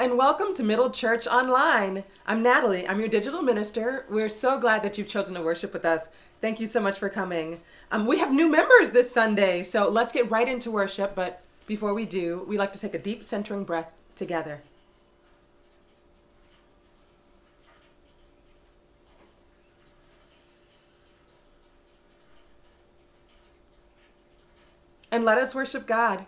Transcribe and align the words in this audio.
and 0.00 0.16
welcome 0.16 0.54
to 0.54 0.62
Middle 0.62 0.88
Church 0.88 1.26
Online. 1.26 2.04
I'm 2.24 2.42
Natalie. 2.42 2.88
I'm 2.88 3.00
your 3.00 3.08
digital 3.10 3.42
minister. 3.42 4.06
We're 4.08 4.30
so 4.30 4.58
glad 4.58 4.82
that 4.82 4.96
you've 4.96 5.08
chosen 5.08 5.34
to 5.34 5.42
worship 5.42 5.74
with 5.74 5.84
us. 5.84 6.08
Thank 6.40 6.58
you 6.58 6.66
so 6.66 6.80
much 6.80 6.98
for 6.98 7.10
coming. 7.10 7.60
Um, 7.90 8.06
we 8.06 8.18
have 8.18 8.32
new 8.32 8.48
members 8.50 8.92
this 8.92 9.12
Sunday, 9.12 9.62
so 9.62 9.90
let's 9.90 10.10
get 10.10 10.30
right 10.30 10.48
into 10.48 10.70
worship. 10.70 11.14
But 11.14 11.42
before 11.66 11.92
we 11.92 12.06
do, 12.06 12.46
we 12.48 12.56
like 12.56 12.72
to 12.72 12.78
take 12.78 12.94
a 12.94 12.98
deep 12.98 13.24
centering 13.24 13.64
breath 13.64 13.92
together. 14.16 14.62
And 25.12 25.26
let 25.26 25.36
us 25.36 25.54
worship 25.54 25.86
God. 25.86 26.24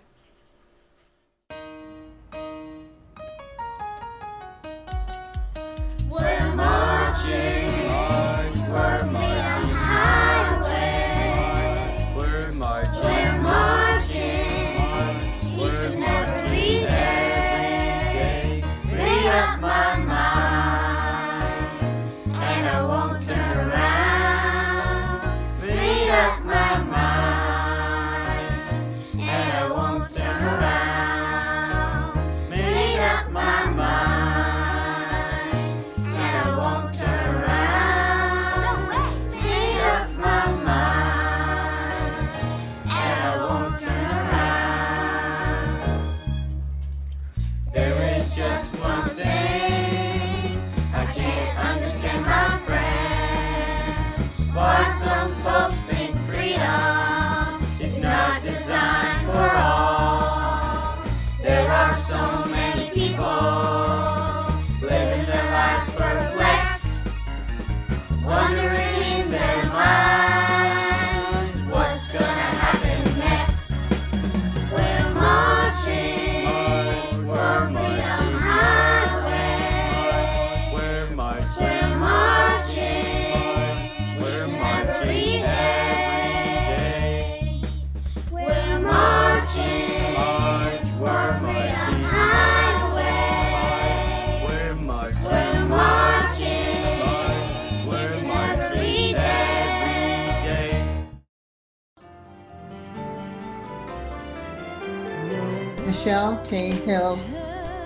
Michelle 106.23 106.47
K. 106.47 106.71
Hill, 106.71 107.19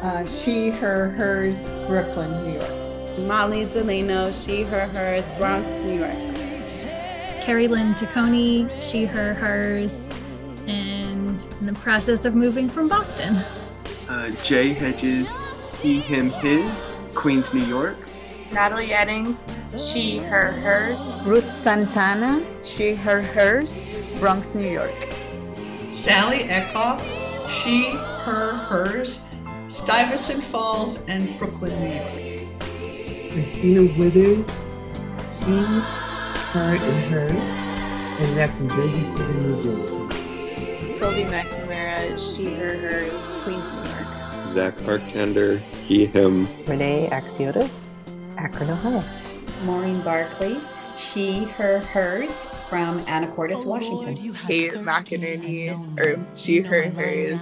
uh, 0.02 0.26
she, 0.26 0.68
her, 0.68 1.08
hers, 1.08 1.66
Brooklyn, 1.86 2.30
New 2.44 2.58
York. 2.60 3.18
Molly 3.26 3.64
Delano, 3.64 4.30
she, 4.30 4.62
her, 4.62 4.86
hers, 4.88 5.24
Bronx, 5.38 5.66
New 5.84 6.00
York. 6.00 6.12
Carrie 7.42 7.66
Lynn 7.66 7.94
Tacconi, 7.94 8.68
she, 8.82 9.06
her, 9.06 9.32
hers, 9.32 10.12
and 10.66 11.48
in 11.60 11.66
the 11.66 11.72
process 11.80 12.26
of 12.26 12.34
moving 12.34 12.68
from 12.68 12.88
Boston. 12.88 13.36
uh, 14.10 14.28
Jay 14.42 14.74
Hedges, 14.74 15.80
he, 15.80 16.00
him, 16.00 16.28
his, 16.28 17.14
Queens, 17.16 17.54
New 17.54 17.64
York. 17.64 17.96
Natalie 18.52 18.88
Eddings, 18.88 19.48
she, 19.78 20.18
her, 20.18 20.52
hers. 20.52 21.10
Ruth 21.24 21.54
Santana, 21.54 22.44
she, 22.64 22.96
her, 22.96 23.22
hers, 23.22 23.80
Bronx, 24.18 24.54
New 24.54 24.68
York. 24.68 24.92
Sally 25.90 26.40
Eckhoff, 26.40 27.00
she, 27.62 27.96
her, 28.26 28.56
hers, 28.56 29.24
Stuyvesant 29.68 30.42
Falls, 30.42 31.02
and 31.02 31.38
Brooklyn, 31.38 31.72
New 31.78 31.94
York. 31.94 32.58
Christina 33.32 33.82
Withers, 33.96 34.44
she, 35.38 35.56
her, 36.50 36.74
and 36.74 37.04
hers, 37.04 37.30
and 38.20 38.36
that's 38.36 38.58
in 38.58 38.68
Jersey 38.68 39.10
City, 39.12 39.32
New 39.32 39.62
Jersey. 39.62 40.98
Sylvie 40.98 41.22
McNamara, 41.22 42.36
she, 42.36 42.52
her, 42.56 42.76
hers, 42.76 43.44
Queens, 43.44 43.72
New 43.72 43.90
York. 43.90 44.48
Zach 44.48 44.76
Arkander, 44.78 45.60
he, 45.86 46.06
him. 46.06 46.48
Renee 46.66 47.08
Axiotis, 47.12 47.98
Akron, 48.38 48.70
Ohio. 48.70 49.04
Maureen 49.62 50.00
Barkley, 50.02 50.58
she, 50.98 51.44
her, 51.44 51.78
hers, 51.78 52.46
from 52.68 53.04
Anacortes, 53.04 53.64
Washington. 53.64 54.16
Kate 54.34 54.72
McInerney, 54.72 56.00
or 56.00 56.18
she, 56.34 56.60
her, 56.60 56.90
hers, 56.90 57.40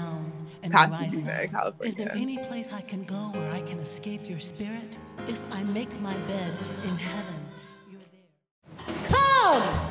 Pasadena, 0.70 1.48
California. 1.48 1.88
Is 1.88 1.94
there 1.94 2.12
any 2.12 2.38
place 2.38 2.72
I 2.72 2.80
can 2.80 3.04
go 3.04 3.30
where 3.32 3.52
I 3.52 3.60
can 3.62 3.78
escape 3.80 4.28
your 4.28 4.40
spirit? 4.40 4.98
If 5.28 5.40
I 5.50 5.62
make 5.64 6.00
my 6.00 6.14
bed 6.28 6.56
in 6.84 6.96
heaven, 6.96 7.44
Come! 9.08 9.62
Come! 9.62 9.83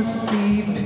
Must 0.00 0.30
be 0.30 0.79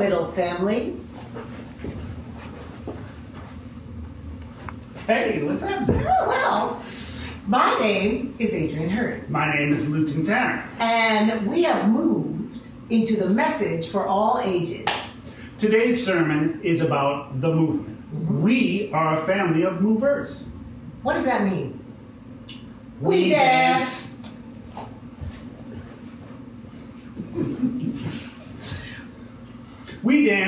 middle 0.00 0.24
family. 0.24 0.96
Hey, 5.06 5.42
what's 5.42 5.62
up? 5.62 5.86
Oh, 5.90 6.26
well, 6.26 6.82
my 7.46 7.78
name 7.78 8.34
is 8.38 8.54
Adrian 8.54 8.88
Hurd. 8.88 9.28
My 9.28 9.54
name 9.54 9.74
is 9.74 9.90
Luton 9.90 10.24
Tanner. 10.24 10.66
And 10.78 11.46
we 11.46 11.64
have 11.64 11.90
moved 11.90 12.68
into 12.88 13.18
the 13.18 13.28
message 13.28 13.88
for 13.88 14.06
all 14.06 14.40
ages. 14.42 14.88
Today's 15.58 16.02
sermon 16.02 16.60
is 16.62 16.80
about 16.80 17.38
the 17.42 17.54
movement. 17.54 17.98
Mm-hmm. 18.14 18.40
We 18.40 18.90
are 18.94 19.22
a 19.22 19.26
family 19.26 19.64
of 19.64 19.82
movers. 19.82 20.46
What 21.02 21.12
does 21.12 21.26
that 21.26 21.44
mean? 21.44 21.78
We 23.02 23.28
dance. 23.28 24.09
We 24.09 24.09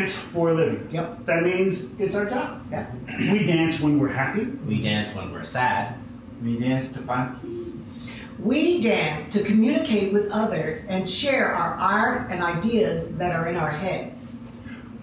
dance 0.03 0.15
for 0.15 0.51
a 0.51 0.55
living. 0.55 0.89
Yep. 0.91 1.27
That 1.27 1.43
means 1.43 1.99
it's 1.99 2.15
our 2.15 2.29
job. 2.29 2.67
Yep. 2.71 2.93
We 3.31 3.47
dance 3.47 3.81
when 3.81 3.99
we're 3.99 4.09
happy. 4.13 4.45
We 4.45 4.81
dance 4.81 5.15
when 5.15 5.33
we're 5.33 5.43
sad. 5.43 5.97
We 6.43 6.59
dance 6.59 6.91
to 6.93 6.99
find 7.01 7.41
peace. 7.41 8.21
We 8.39 8.81
dance 8.81 9.29
to 9.35 9.45
communicate 9.45 10.13
with 10.13 10.33
others 10.33 10.87
and 10.87 11.07
share 11.07 11.55
our 11.55 11.75
art 11.75 12.33
and 12.33 12.43
ideas 12.43 13.17
that 13.17 13.33
are 13.35 13.47
in 13.47 13.57
our 13.57 13.71
heads. 13.71 14.39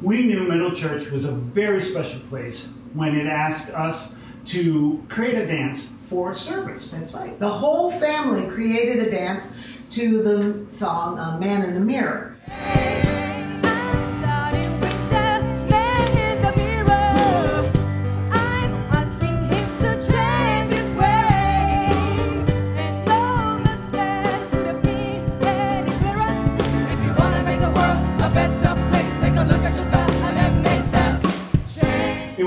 We 0.02 0.24
knew 0.24 0.44
Middle 0.44 0.74
Church 0.74 1.10
was 1.10 1.26
a 1.26 1.32
very 1.32 1.82
special 1.82 2.20
place 2.22 2.70
when 2.94 3.16
it 3.16 3.28
asked 3.28 3.70
us 3.70 4.16
to 4.48 5.02
create 5.08 5.36
a 5.36 5.46
dance 5.46 5.92
for 6.04 6.34
service. 6.34 6.92
That's 6.92 7.14
right. 7.14 7.38
The 7.40 7.50
whole 7.50 7.92
family 7.92 8.48
created 8.48 9.08
a 9.08 9.12
dance 9.12 9.56
to 9.92 10.22
the 10.22 10.72
song 10.72 11.20
uh, 11.20 11.38
Man 11.38 11.64
in 11.64 11.74
the 11.74 11.80
Mirror. 11.80 12.36
It 12.48 12.99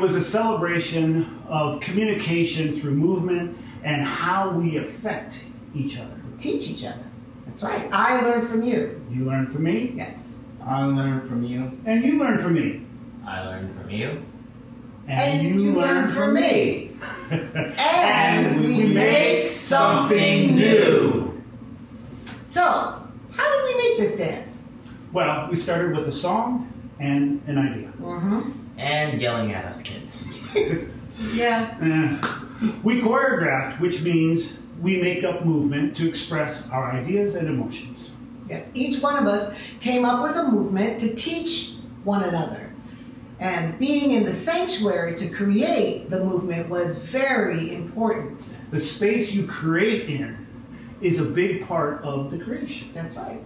was 0.02 0.16
a 0.16 0.20
celebration 0.20 1.40
of 1.46 1.80
communication 1.80 2.72
through 2.72 2.90
movement 2.90 3.56
and 3.84 4.02
how 4.02 4.50
we 4.50 4.78
affect 4.78 5.44
each 5.76 5.96
other. 5.96 6.20
Teach 6.38 6.68
each 6.70 6.84
other. 6.84 7.04
That's 7.46 7.62
right. 7.62 7.88
I 7.92 8.20
learned 8.22 8.48
from 8.48 8.64
you. 8.64 9.00
You 9.12 9.24
learned 9.24 9.52
from 9.52 9.62
me. 9.62 9.92
Yes. 9.94 10.42
I 10.64 10.84
learned 10.86 11.22
from 11.22 11.44
you. 11.44 11.78
And 11.86 12.04
you 12.04 12.18
learned 12.18 12.40
from 12.40 12.54
me. 12.54 12.84
I 13.24 13.46
learned 13.46 13.76
from 13.76 13.90
you. 13.90 14.24
And, 15.06 15.60
you, 15.62 15.72
learned 15.72 16.10
from 16.10 16.34
me. 16.34 16.96
And 17.30 18.64
we 18.64 18.84
make 18.84 19.48
something 19.48 20.56
new. 20.56 21.42
So, 22.46 22.62
how 22.62 23.56
did 23.56 23.64
we 23.64 23.88
make 23.88 23.98
this 23.98 24.18
dance? 24.18 24.68
Well, 25.12 25.48
we 25.48 25.54
started 25.54 25.96
with 25.96 26.08
a 26.08 26.12
song 26.12 26.72
and 26.98 27.40
an 27.46 27.58
idea. 27.58 27.92
Mm-hmm. 28.00 28.61
And 28.78 29.20
yelling 29.20 29.52
at 29.52 29.64
us 29.64 29.82
kids. 29.82 30.26
Yeah. 31.34 31.76
Eh. 31.80 32.70
We 32.82 33.00
choreographed, 33.00 33.80
which 33.80 34.02
means 34.02 34.58
we 34.80 35.00
make 35.00 35.24
up 35.24 35.44
movement 35.44 35.96
to 35.96 36.08
express 36.08 36.70
our 36.70 36.92
ideas 36.92 37.34
and 37.34 37.48
emotions. 37.48 38.12
Yes. 38.48 38.70
Each 38.74 39.00
one 39.02 39.16
of 39.16 39.26
us 39.26 39.54
came 39.80 40.04
up 40.04 40.22
with 40.22 40.36
a 40.36 40.50
movement 40.50 40.98
to 41.00 41.14
teach 41.14 41.74
one 42.04 42.24
another. 42.24 42.70
And 43.38 43.78
being 43.78 44.12
in 44.12 44.24
the 44.24 44.32
sanctuary 44.32 45.14
to 45.16 45.28
create 45.28 46.10
the 46.10 46.24
movement 46.24 46.68
was 46.68 46.98
very 46.98 47.74
important. 47.74 48.44
The 48.70 48.80
space 48.80 49.32
you 49.32 49.46
create 49.46 50.08
in 50.08 50.46
is 51.00 51.18
a 51.18 51.24
big 51.24 51.66
part 51.66 52.02
of 52.02 52.30
the 52.30 52.38
creation. 52.38 52.90
That's 52.94 53.16
right. 53.16 53.40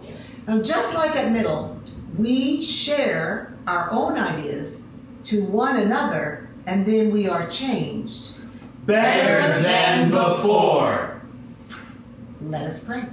Now, 0.47 0.61
just 0.61 0.93
like 0.93 1.15
at 1.15 1.31
Middle, 1.31 1.81
we 2.17 2.61
share 2.61 3.53
our 3.65 3.91
own 3.91 4.17
ideas 4.17 4.86
to 5.27 5.43
one 5.43 5.77
another 5.77 6.47
and 6.65 6.85
then 6.85 7.11
we 7.11 7.27
are 7.27 7.47
changed. 7.47 8.33
Better 8.85 9.61
than 9.61 10.09
before. 10.09 11.21
Let 12.41 12.63
us 12.63 12.83
pray. 12.83 13.03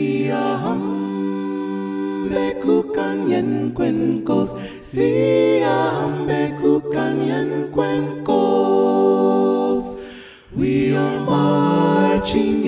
Siyahamba 0.00 0.96
kukanyen 2.64 3.76
cuencos, 3.76 4.56
Siyahamba 4.80 6.56
kukanyen 6.56 7.68
cuencos. 7.68 9.20
We 10.56 10.96
are 10.96 11.20
marching 11.20 12.59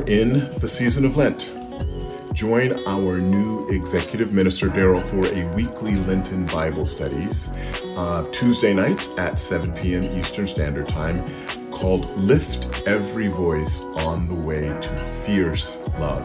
are 0.00 0.06
in 0.06 0.50
the 0.60 0.68
season 0.68 1.04
of 1.04 1.16
Lent. 1.16 1.52
Join 2.32 2.86
our 2.86 3.18
new 3.18 3.68
executive 3.68 4.32
minister, 4.32 4.68
Daryl, 4.68 5.04
for 5.04 5.26
a 5.34 5.54
weekly 5.54 5.96
Lenten 5.96 6.46
Bible 6.46 6.86
studies 6.86 7.48
uh, 7.96 8.26
Tuesday 8.30 8.72
nights 8.72 9.10
at 9.18 9.38
7 9.38 9.72
p.m. 9.74 10.04
Eastern 10.18 10.46
Standard 10.46 10.88
Time 10.88 11.24
called 11.70 12.16
Lift 12.18 12.86
Every 12.86 13.28
Voice 13.28 13.80
on 13.80 14.28
the 14.28 14.34
Way 14.34 14.68
to 14.68 15.04
Fierce 15.26 15.80
Love. 15.98 16.24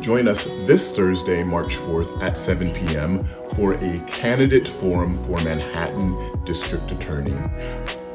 Join 0.00 0.28
us 0.28 0.44
this 0.44 0.94
Thursday, 0.94 1.42
March 1.42 1.76
4th 1.76 2.22
at 2.22 2.38
7 2.38 2.72
p.m. 2.72 3.24
for 3.54 3.74
a 3.74 3.98
candidate 4.06 4.68
forum 4.68 5.22
for 5.24 5.40
Manhattan 5.42 6.44
District 6.44 6.90
Attorney, 6.90 7.36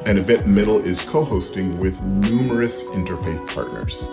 an 0.06 0.18
event 0.18 0.46
Middle 0.46 0.78
is 0.78 1.02
co 1.02 1.24
hosting 1.24 1.78
with 1.78 2.00
numerous 2.02 2.84
interfaith 2.84 3.46
partners. 3.54 4.06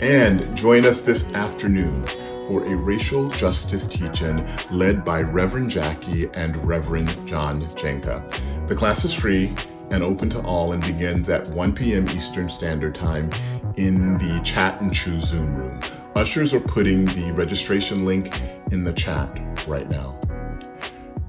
And 0.00 0.54
join 0.56 0.84
us 0.84 1.02
this 1.02 1.30
afternoon 1.32 2.06
for 2.46 2.64
a 2.66 2.76
racial 2.76 3.30
justice 3.30 3.86
teach-in 3.86 4.46
led 4.70 5.04
by 5.04 5.20
Reverend 5.20 5.70
Jackie 5.70 6.28
and 6.34 6.56
Reverend 6.64 7.26
John 7.26 7.62
Jenka. 7.68 8.68
The 8.68 8.74
class 8.74 9.04
is 9.04 9.14
free 9.14 9.54
and 9.90 10.02
open 10.02 10.28
to 10.30 10.42
all 10.42 10.72
and 10.72 10.84
begins 10.84 11.28
at 11.28 11.48
1 11.48 11.74
p.m. 11.74 12.08
Eastern 12.10 12.48
Standard 12.48 12.94
Time 12.94 13.30
in 13.76 14.18
the 14.18 14.40
Chat 14.44 14.80
and 14.80 14.94
Choose 14.94 15.24
Zoom 15.24 15.56
room. 15.56 15.80
Ushers 16.14 16.52
are 16.52 16.60
putting 16.60 17.06
the 17.06 17.32
registration 17.32 18.04
link 18.04 18.32
in 18.70 18.84
the 18.84 18.92
chat 18.92 19.40
right 19.66 19.88
now. 19.88 20.18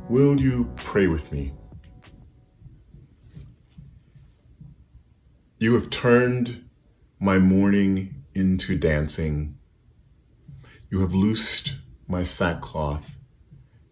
Will 0.10 0.40
you 0.40 0.72
pray 0.76 1.08
with 1.08 1.32
me? 1.32 1.54
You 5.66 5.74
have 5.74 5.90
turned 5.90 6.70
my 7.20 7.40
mourning 7.40 8.24
into 8.36 8.78
dancing. 8.78 9.58
You 10.92 11.02
have 11.02 11.16
loosed 11.16 11.74
my 12.08 12.22
sackcloth 12.22 13.18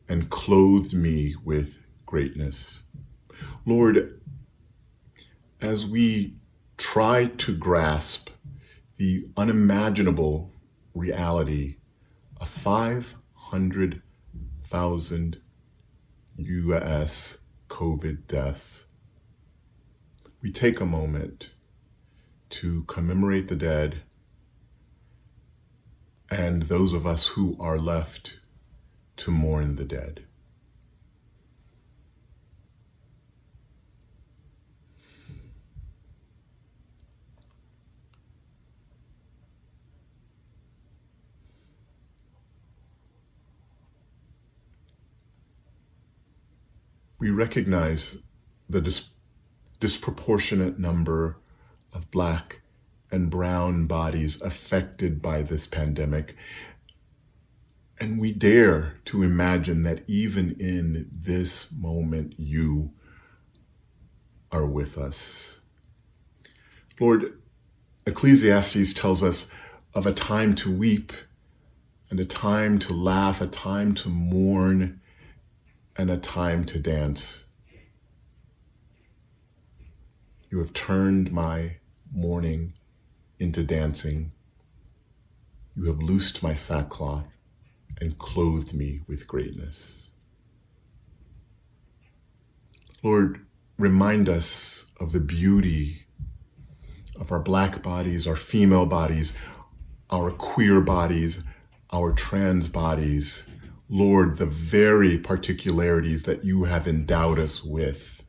and 0.07 0.29
clothed 0.29 0.93
me 0.93 1.33
with 1.43 1.79
greatness. 2.05 2.83
Lord, 3.65 4.21
as 5.61 5.87
we 5.87 6.35
try 6.77 7.25
to 7.25 7.57
grasp 7.57 8.29
the 8.97 9.25
unimaginable 9.35 10.51
reality 10.93 11.77
of 12.37 12.49
500,000 12.49 15.41
US 16.37 17.37
COVID 17.67 18.27
deaths, 18.27 18.85
we 20.39 20.51
take 20.51 20.79
a 20.79 20.85
moment 20.85 21.52
to 22.53 22.83
commemorate 22.83 23.47
the 23.47 23.55
dead 23.55 23.99
and 26.29 26.61
those 26.61 26.93
of 26.93 27.07
us 27.07 27.25
who 27.25 27.55
are 27.59 27.79
left 27.79 28.39
to 29.17 29.31
mourn 29.31 29.75
the 29.75 29.83
dead. 29.83 30.23
We 47.17 47.31
recognize 47.31 48.17
the 48.69 48.81
dis- 48.81 49.09
disproportionate 49.79 50.77
number 50.77 51.37
of 51.93 52.11
Black 52.11 52.61
and 53.11 53.29
Brown 53.29 53.85
bodies 53.85 54.41
affected 54.41 55.21
by 55.21 55.43
this 55.43 55.67
pandemic. 55.67 56.35
And 57.99 58.19
we 58.19 58.31
dare 58.31 58.95
to 59.05 59.23
imagine 59.23 59.83
that 59.83 60.03
even 60.07 60.57
in 60.59 61.09
this 61.11 61.71
moment, 61.71 62.33
you 62.37 62.91
are 64.51 64.65
with 64.65 64.97
us. 64.97 65.59
Lord, 66.99 67.39
Ecclesiastes 68.05 68.93
tells 68.93 69.23
us 69.23 69.49
of 69.93 70.05
a 70.07 70.13
time 70.13 70.55
to 70.55 70.71
weep 70.75 71.13
and 72.09 72.19
a 72.19 72.25
time 72.25 72.79
to 72.79 72.93
laugh, 72.93 73.41
a 73.41 73.47
time 73.47 73.95
to 73.95 74.09
mourn, 74.09 75.01
and 75.95 76.09
a 76.09 76.17
time 76.17 76.65
to 76.65 76.79
dance. 76.79 77.43
You 80.49 80.59
have 80.59 80.73
turned 80.73 81.31
my 81.31 81.77
mourning 82.13 82.73
into 83.39 83.63
dancing. 83.63 84.31
You 85.75 85.85
have 85.85 86.01
loosed 86.01 86.43
my 86.43 86.53
sackcloth 86.53 87.25
and 87.99 88.17
clothed 88.17 88.73
me 88.73 89.01
with 89.07 89.27
greatness. 89.27 90.09
Lord, 93.01 93.45
remind 93.77 94.29
us 94.29 94.85
of 94.99 95.11
the 95.11 95.19
beauty 95.19 96.03
of 97.19 97.31
our 97.31 97.39
black 97.39 97.83
bodies, 97.83 98.27
our 98.27 98.35
female 98.35 98.85
bodies, 98.85 99.33
our 100.09 100.31
queer 100.31 100.81
bodies, 100.81 101.43
our 101.91 102.13
trans 102.13 102.69
bodies, 102.69 103.43
Lord, 103.89 104.37
the 104.37 104.45
very 104.45 105.17
particularities 105.17 106.23
that 106.23 106.43
you 106.43 106.63
have 106.63 106.87
endowed 106.87 107.37
us 107.37 107.63
with. 107.63 108.22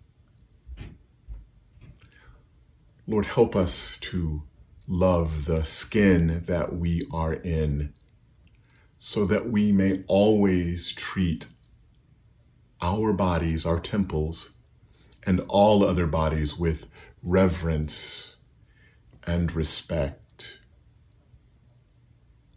Lord, 3.06 3.26
help 3.26 3.54
us 3.54 3.98
to 3.98 4.42
love 4.88 5.44
the 5.44 5.62
skin 5.62 6.42
that 6.46 6.74
we 6.74 7.02
are 7.12 7.34
in 7.34 7.92
so 8.98 9.26
that 9.26 9.50
we 9.50 9.72
may 9.72 10.02
always 10.06 10.90
treat 10.92 11.46
our 12.80 13.12
bodies, 13.12 13.66
our 13.66 13.78
temples, 13.78 14.52
and 15.22 15.40
all 15.48 15.84
other 15.84 16.06
bodies 16.06 16.56
with 16.56 16.86
reverence 17.22 18.34
and 19.26 19.52
respect. 19.52 20.58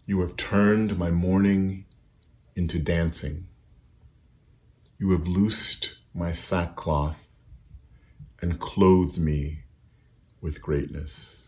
You 0.05 0.21
have 0.21 0.37
turned 0.37 0.97
my 0.97 1.11
mourning 1.11 1.83
into 2.55 2.79
dancing. 2.79 3.47
You 4.97 5.11
have 5.11 5.27
loosed 5.27 5.95
my 6.13 6.31
sackcloth 6.31 7.27
and 8.41 8.57
clothed 8.61 9.17
me 9.17 9.63
with 10.41 10.61
greatness. 10.61 11.47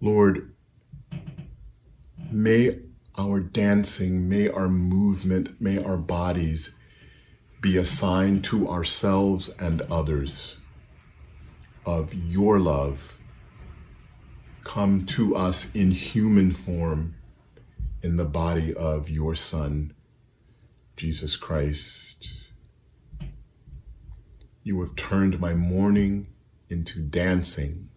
Lord, 0.00 0.52
may 2.30 2.78
our 3.16 3.40
dancing, 3.40 4.28
may 4.28 4.48
our 4.48 4.68
movement, 4.68 5.60
may 5.60 5.82
our 5.82 5.96
bodies 5.96 6.74
be 7.60 7.78
a 7.78 7.84
sign 7.84 8.42
to 8.42 8.68
ourselves 8.68 9.48
and 9.58 9.80
others 9.82 10.56
of 11.86 12.12
your 12.12 12.58
love 12.58 13.18
come 14.64 15.06
to 15.06 15.36
us 15.36 15.74
in 15.74 15.90
human 15.90 16.50
form 16.52 17.14
in 18.02 18.16
the 18.16 18.24
body 18.24 18.74
of 18.74 19.08
your 19.08 19.34
Son, 19.34 19.94
Jesus 20.96 21.36
Christ. 21.36 22.43
You 24.66 24.80
have 24.80 24.96
turned 24.96 25.38
my 25.38 25.52
mourning 25.52 26.28
into 26.70 27.02
dancing. 27.02 27.90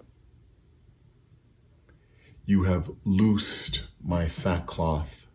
You 2.46 2.64
have 2.64 2.92
loosed 3.06 3.86
my 4.04 4.28
sackcloth 4.28 5.28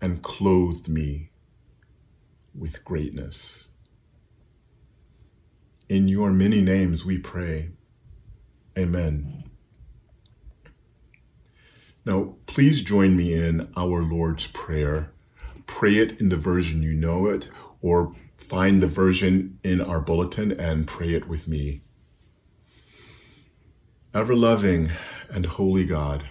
and 0.00 0.22
clothed 0.22 0.88
me 0.88 1.32
with 2.54 2.84
greatness. 2.84 3.70
In 5.88 6.06
your 6.06 6.30
many 6.30 6.60
names 6.60 7.04
we 7.04 7.18
pray. 7.18 7.70
Amen. 8.78 9.50
Now, 12.06 12.36
please 12.46 12.82
join 12.82 13.16
me 13.16 13.34
in 13.34 13.68
our 13.76 14.02
Lord's 14.02 14.46
Prayer. 14.46 15.10
Pray 15.66 15.96
it 15.96 16.20
in 16.20 16.28
the 16.28 16.36
version 16.36 16.84
you 16.84 16.92
know 16.94 17.26
it, 17.26 17.50
or 17.82 18.14
find 18.48 18.82
the 18.82 18.86
version 18.86 19.58
in 19.62 19.80
our 19.80 20.00
bulletin 20.00 20.52
and 20.52 20.86
pray 20.86 21.14
it 21.14 21.28
with 21.28 21.46
me. 21.46 21.82
Ever 24.12 24.34
loving 24.34 24.90
and 25.30 25.46
holy 25.46 25.84
God, 25.84 26.24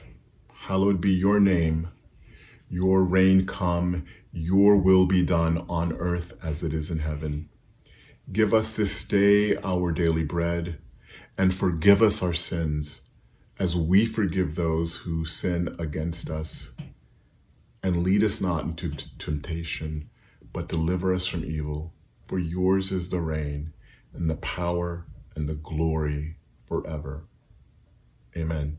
hallowed 0.54 1.00
be 1.00 1.12
your 1.12 1.40
name. 1.40 1.88
Your 2.70 3.04
reign 3.04 3.46
come, 3.46 4.06
your 4.34 4.76
will 4.76 5.06
be 5.06 5.24
done 5.24 5.66
on 5.70 5.94
earth 5.94 6.34
as 6.44 6.64
it 6.64 6.74
is 6.74 6.92
in 6.92 7.00
heaven. 7.00 7.50
Give 8.32 8.54
us 8.54 8.76
this 8.76 9.06
day 9.06 9.56
our 9.58 9.92
daily 9.92 10.24
bread, 10.24 10.78
and 11.38 11.54
forgive 11.54 12.02
us 12.02 12.22
our 12.22 12.34
sins 12.34 13.02
as 13.58 13.76
we 13.76 14.06
forgive 14.06 14.56
those 14.56 14.96
who 14.96 15.26
sin 15.26 15.76
against 15.80 16.30
us. 16.30 16.72
And 17.82 18.04
lead 18.04 18.24
us 18.24 18.42
not 18.42 18.66
into 18.66 18.92
temptation, 19.18 20.10
but 20.52 20.68
deliver 20.68 21.14
us 21.14 21.26
from 21.26 21.46
evil. 21.46 21.94
For 22.30 22.38
yours 22.38 22.92
is 22.92 23.10
the 23.10 23.22
reign, 23.22 23.74
and 24.14 24.30
the 24.30 24.36
power, 24.36 25.08
and 25.36 25.50
the 25.50 25.56
glory 25.56 26.36
forever. 26.62 27.24
Amen. 28.38 28.78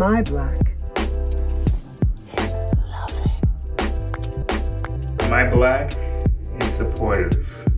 My 0.00 0.22
black 0.22 0.72
is 2.38 2.54
loving. 2.88 3.36
My 5.28 5.46
black 5.50 5.92
is 6.62 6.72
supportive. 6.72 7.68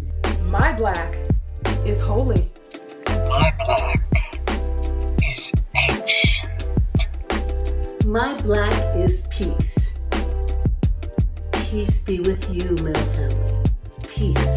My 0.44 0.70
black 0.70 1.16
is 1.85 2.00
holy. 2.00 2.48
My 3.08 3.52
black 3.66 4.00
is 5.28 5.50
ancient. 5.90 6.64
My 8.04 8.40
black 8.42 8.96
is 8.96 9.26
peace. 9.26 9.98
Peace 11.54 12.04
be 12.04 12.20
with 12.20 12.54
you, 12.54 12.70
middle 12.85 13.02
family. 13.16 13.64
Peace 14.06 14.51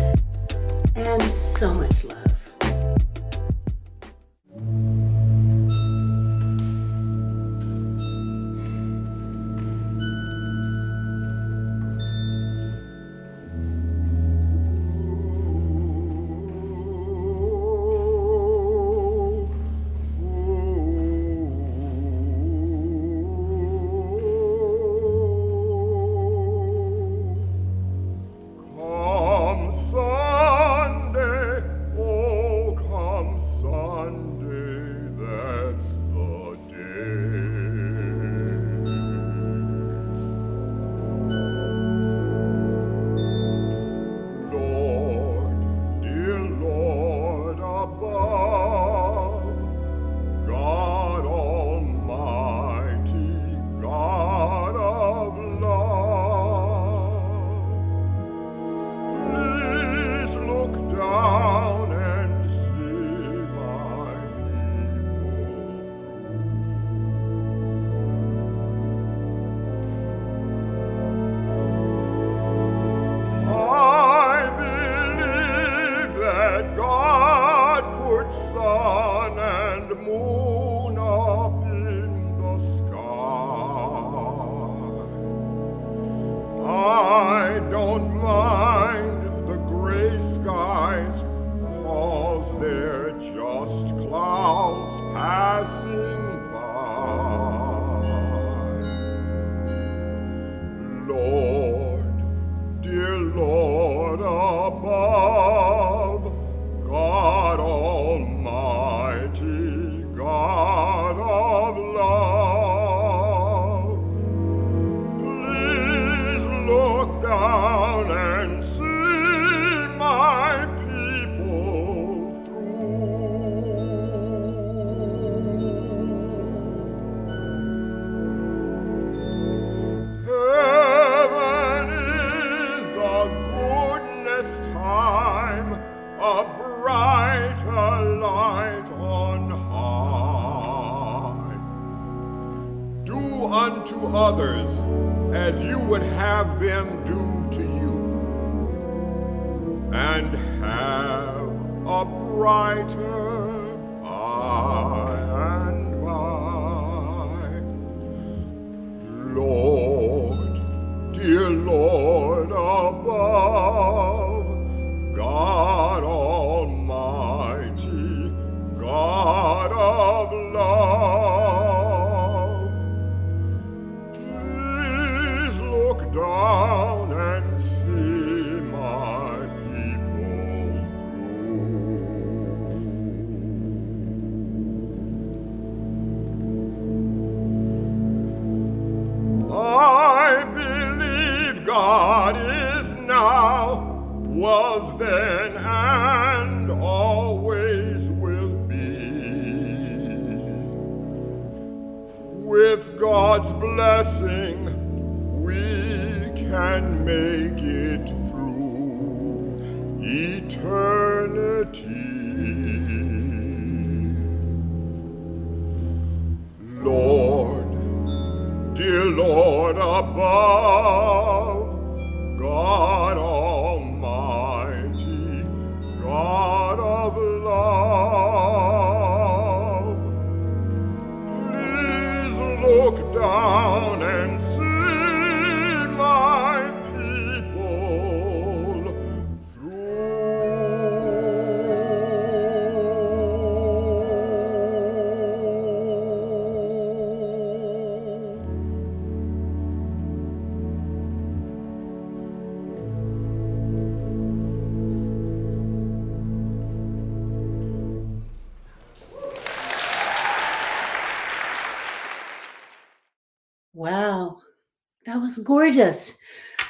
was 265.26 265.40
gorgeous. 265.40 266.20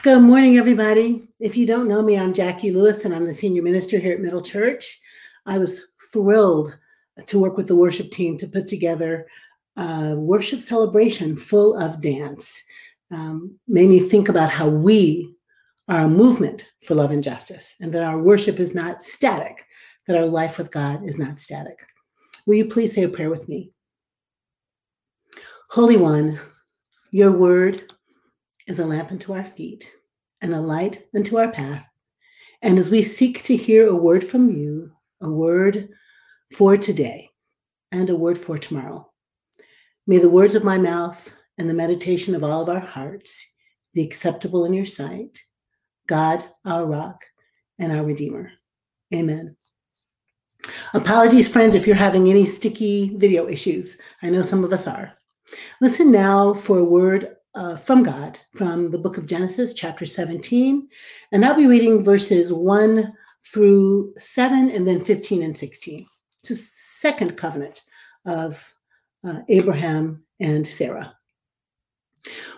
Good 0.01 0.21
morning, 0.21 0.57
everybody. 0.57 1.27
If 1.41 1.57
you 1.57 1.65
don't 1.65 1.89
know 1.89 2.01
me, 2.01 2.17
I'm 2.17 2.33
Jackie 2.33 2.71
Lewis, 2.71 3.03
and 3.03 3.13
I'm 3.13 3.25
the 3.25 3.33
senior 3.33 3.61
minister 3.61 3.99
here 3.99 4.13
at 4.13 4.21
Middle 4.21 4.41
Church. 4.41 4.97
I 5.45 5.57
was 5.57 5.87
thrilled 6.13 6.79
to 7.25 7.37
work 7.37 7.57
with 7.57 7.67
the 7.67 7.75
worship 7.75 8.11
team 8.11 8.37
to 8.37 8.47
put 8.47 8.65
together 8.65 9.27
a 9.75 10.15
worship 10.15 10.61
celebration 10.61 11.35
full 11.35 11.77
of 11.77 11.99
dance. 11.99 12.63
Um, 13.11 13.59
made 13.67 13.89
me 13.89 13.99
think 13.99 14.29
about 14.29 14.51
how 14.51 14.69
we 14.69 15.35
are 15.89 16.05
a 16.05 16.07
movement 16.07 16.71
for 16.85 16.95
love 16.95 17.11
and 17.11 17.21
justice, 17.21 17.75
and 17.81 17.91
that 17.91 18.05
our 18.05 18.21
worship 18.21 18.61
is 18.61 18.73
not 18.73 19.01
static, 19.01 19.65
that 20.07 20.15
our 20.15 20.27
life 20.27 20.57
with 20.57 20.71
God 20.71 21.03
is 21.03 21.19
not 21.19 21.41
static. 21.41 21.77
Will 22.47 22.55
you 22.55 22.65
please 22.67 22.93
say 22.93 23.03
a 23.03 23.09
prayer 23.09 23.29
with 23.29 23.49
me? 23.49 23.73
Holy 25.69 25.97
One, 25.97 26.39
your 27.11 27.33
word 27.33 27.91
is 28.67 28.80
a 28.80 28.86
lamp 28.86 29.12
unto 29.12 29.34
our 29.34 29.43
feet 29.43 29.91
and 30.41 30.54
a 30.54 30.60
light 30.60 31.06
unto 31.15 31.38
our 31.38 31.51
path. 31.51 31.86
And 32.62 32.78
as 32.78 32.89
we 32.89 33.04
seek 33.04 33.43
to 33.43 33.56
hear 33.56 33.88
a 33.88 33.95
word 33.95 34.28
from 34.28 34.49
you, 34.49 34.91
a 35.21 35.30
word 35.30 35.89
for 36.54 36.78
today 36.78 37.30
and 37.91 38.10
a 38.10 38.15
word 38.15 38.38
for 38.38 38.58
tomorrow, 38.58 39.10
may 40.08 40.17
the 40.17 40.30
words 40.30 40.56
of 40.56 40.63
my 40.63 40.78
mouth 40.78 41.34
and 41.58 41.69
the 41.69 41.73
meditation 41.73 42.36
of 42.36 42.43
all 42.43 42.62
of 42.62 42.69
our 42.69 42.80
hearts 42.80 43.54
be 43.93 44.04
acceptable 44.04 44.65
in 44.65 44.73
your 44.73 44.86
sight, 44.86 45.39
God, 46.08 46.43
our 46.65 46.86
rock 46.86 47.23
and 47.80 47.91
our 47.91 48.04
redeemer. 48.04 48.51
Amen. 49.13 49.56
Apologies, 50.93 51.47
friends, 51.47 51.75
if 51.75 51.86
you're 51.86 51.95
having 51.95 52.30
any 52.30 52.45
sticky 52.45 53.15
video 53.15 53.47
issues. 53.47 53.97
I 54.21 54.30
know 54.30 54.41
some 54.41 54.63
of 54.63 54.73
us 54.73 54.88
are. 54.88 55.13
Listen 55.80 56.12
now 56.12 56.54
for 56.54 56.80
a 56.80 56.84
word 56.84 57.36
uh, 57.55 57.75
from 57.77 58.03
God 58.03 58.37
from 58.55 58.91
the 58.91 58.97
book 58.97 59.17
of 59.17 59.25
Genesis, 59.25 59.73
chapter 59.73 60.05
17. 60.05 60.87
And 61.31 61.45
I'll 61.45 61.55
be 61.55 61.67
reading 61.67 62.03
verses 62.03 62.53
1 62.53 63.13
through 63.45 64.13
7 64.17 64.71
and 64.71 64.87
then 64.87 65.03
15 65.03 65.43
and 65.43 65.57
16. 65.57 66.05
It's 66.39 66.49
a 66.49 66.55
second 66.55 67.37
covenant 67.37 67.81
of 68.25 68.73
uh, 69.23 69.39
Abraham 69.49 70.23
and 70.39 70.67
Sarah. 70.67 71.15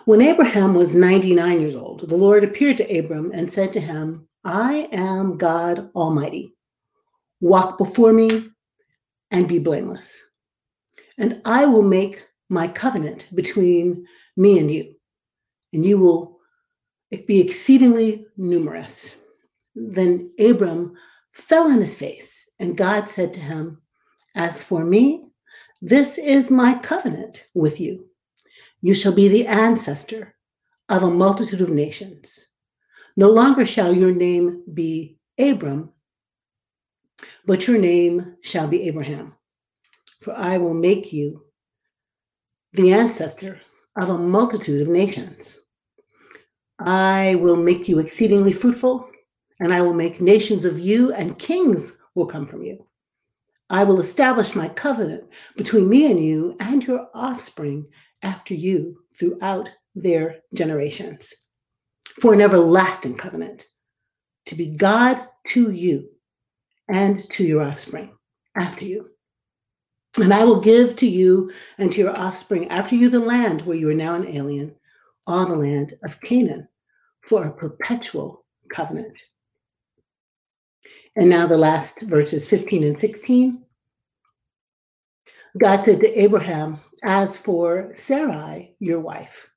When 0.06 0.22
Abraham 0.22 0.74
was 0.74 0.94
99 0.94 1.60
years 1.60 1.76
old, 1.76 2.08
the 2.08 2.16
Lord 2.16 2.42
appeared 2.42 2.78
to 2.78 2.98
Abram 2.98 3.30
and 3.32 3.50
said 3.50 3.72
to 3.74 3.80
him, 3.80 4.26
I 4.44 4.88
am 4.92 5.36
God 5.36 5.90
Almighty. 5.94 6.54
Walk 7.40 7.78
before 7.78 8.12
me 8.12 8.48
and 9.30 9.46
be 9.46 9.58
blameless. 9.58 10.20
And 11.18 11.40
I 11.44 11.66
will 11.66 11.82
make 11.82 12.26
my 12.48 12.66
covenant 12.68 13.28
between 13.34 14.06
me 14.38 14.58
and 14.58 14.70
you, 14.70 14.94
and 15.72 15.84
you 15.84 15.98
will 15.98 16.38
be 17.26 17.40
exceedingly 17.40 18.24
numerous. 18.36 19.16
Then 19.74 20.32
Abram 20.38 20.94
fell 21.32 21.70
on 21.70 21.80
his 21.80 21.96
face, 21.96 22.50
and 22.58 22.76
God 22.76 23.08
said 23.08 23.32
to 23.34 23.40
him, 23.40 23.82
As 24.34 24.62
for 24.62 24.84
me, 24.84 25.28
this 25.82 26.18
is 26.18 26.50
my 26.50 26.74
covenant 26.78 27.48
with 27.54 27.80
you. 27.80 28.08
You 28.80 28.94
shall 28.94 29.12
be 29.14 29.28
the 29.28 29.46
ancestor 29.46 30.34
of 30.88 31.02
a 31.02 31.10
multitude 31.10 31.60
of 31.60 31.68
nations. 31.68 32.46
No 33.16 33.28
longer 33.28 33.66
shall 33.66 33.92
your 33.92 34.12
name 34.12 34.62
be 34.72 35.18
Abram, 35.38 35.92
but 37.44 37.66
your 37.66 37.78
name 37.78 38.36
shall 38.42 38.68
be 38.68 38.82
Abraham. 38.88 39.34
for 40.20 40.36
I 40.36 40.58
will 40.58 40.74
make 40.74 41.12
you 41.12 41.44
the 42.72 42.92
ancestor 42.92 43.60
of 43.98 44.08
a 44.10 44.18
multitude 44.18 44.82
of 44.82 44.88
nations. 44.88 45.60
I 46.78 47.34
will 47.40 47.56
make 47.56 47.88
you 47.88 47.98
exceedingly 47.98 48.52
fruitful, 48.52 49.10
and 49.60 49.74
I 49.74 49.82
will 49.82 49.94
make 49.94 50.20
nations 50.20 50.64
of 50.64 50.78
you, 50.78 51.12
and 51.12 51.38
kings 51.38 51.98
will 52.14 52.26
come 52.26 52.46
from 52.46 52.62
you. 52.62 52.86
I 53.70 53.84
will 53.84 54.00
establish 54.00 54.54
my 54.54 54.68
covenant 54.68 55.24
between 55.56 55.88
me 55.88 56.10
and 56.10 56.24
you 56.24 56.56
and 56.60 56.82
your 56.84 57.08
offspring 57.12 57.86
after 58.22 58.54
you 58.54 58.98
throughout 59.14 59.68
their 59.94 60.36
generations 60.54 61.34
for 62.20 62.32
an 62.32 62.40
everlasting 62.40 63.16
covenant 63.16 63.66
to 64.46 64.54
be 64.54 64.74
God 64.74 65.26
to 65.48 65.70
you 65.70 66.08
and 66.88 67.28
to 67.30 67.44
your 67.44 67.62
offspring 67.62 68.16
after 68.56 68.84
you. 68.84 69.10
And 70.16 70.32
I 70.32 70.44
will 70.44 70.60
give 70.60 70.96
to 70.96 71.06
you 71.06 71.50
and 71.76 71.92
to 71.92 72.00
your 72.00 72.16
offspring 72.16 72.68
after 72.68 72.94
you 72.94 73.08
the 73.08 73.20
land 73.20 73.62
where 73.62 73.76
you 73.76 73.90
are 73.90 73.94
now 73.94 74.14
an 74.14 74.26
alien, 74.26 74.74
all 75.26 75.46
the 75.46 75.54
land 75.54 75.94
of 76.02 76.20
Canaan, 76.22 76.66
for 77.22 77.46
a 77.46 77.52
perpetual 77.52 78.44
covenant. 78.72 79.18
And 81.16 81.28
now 81.28 81.46
the 81.46 81.58
last 81.58 82.02
verses 82.02 82.48
15 82.48 82.84
and 82.84 82.98
16. 82.98 83.64
God 85.58 85.84
said 85.84 86.00
to 86.00 86.20
Abraham, 86.20 86.78
As 87.02 87.38
for 87.38 87.90
Sarai, 87.92 88.74
your 88.78 89.00
wife, 89.00 89.48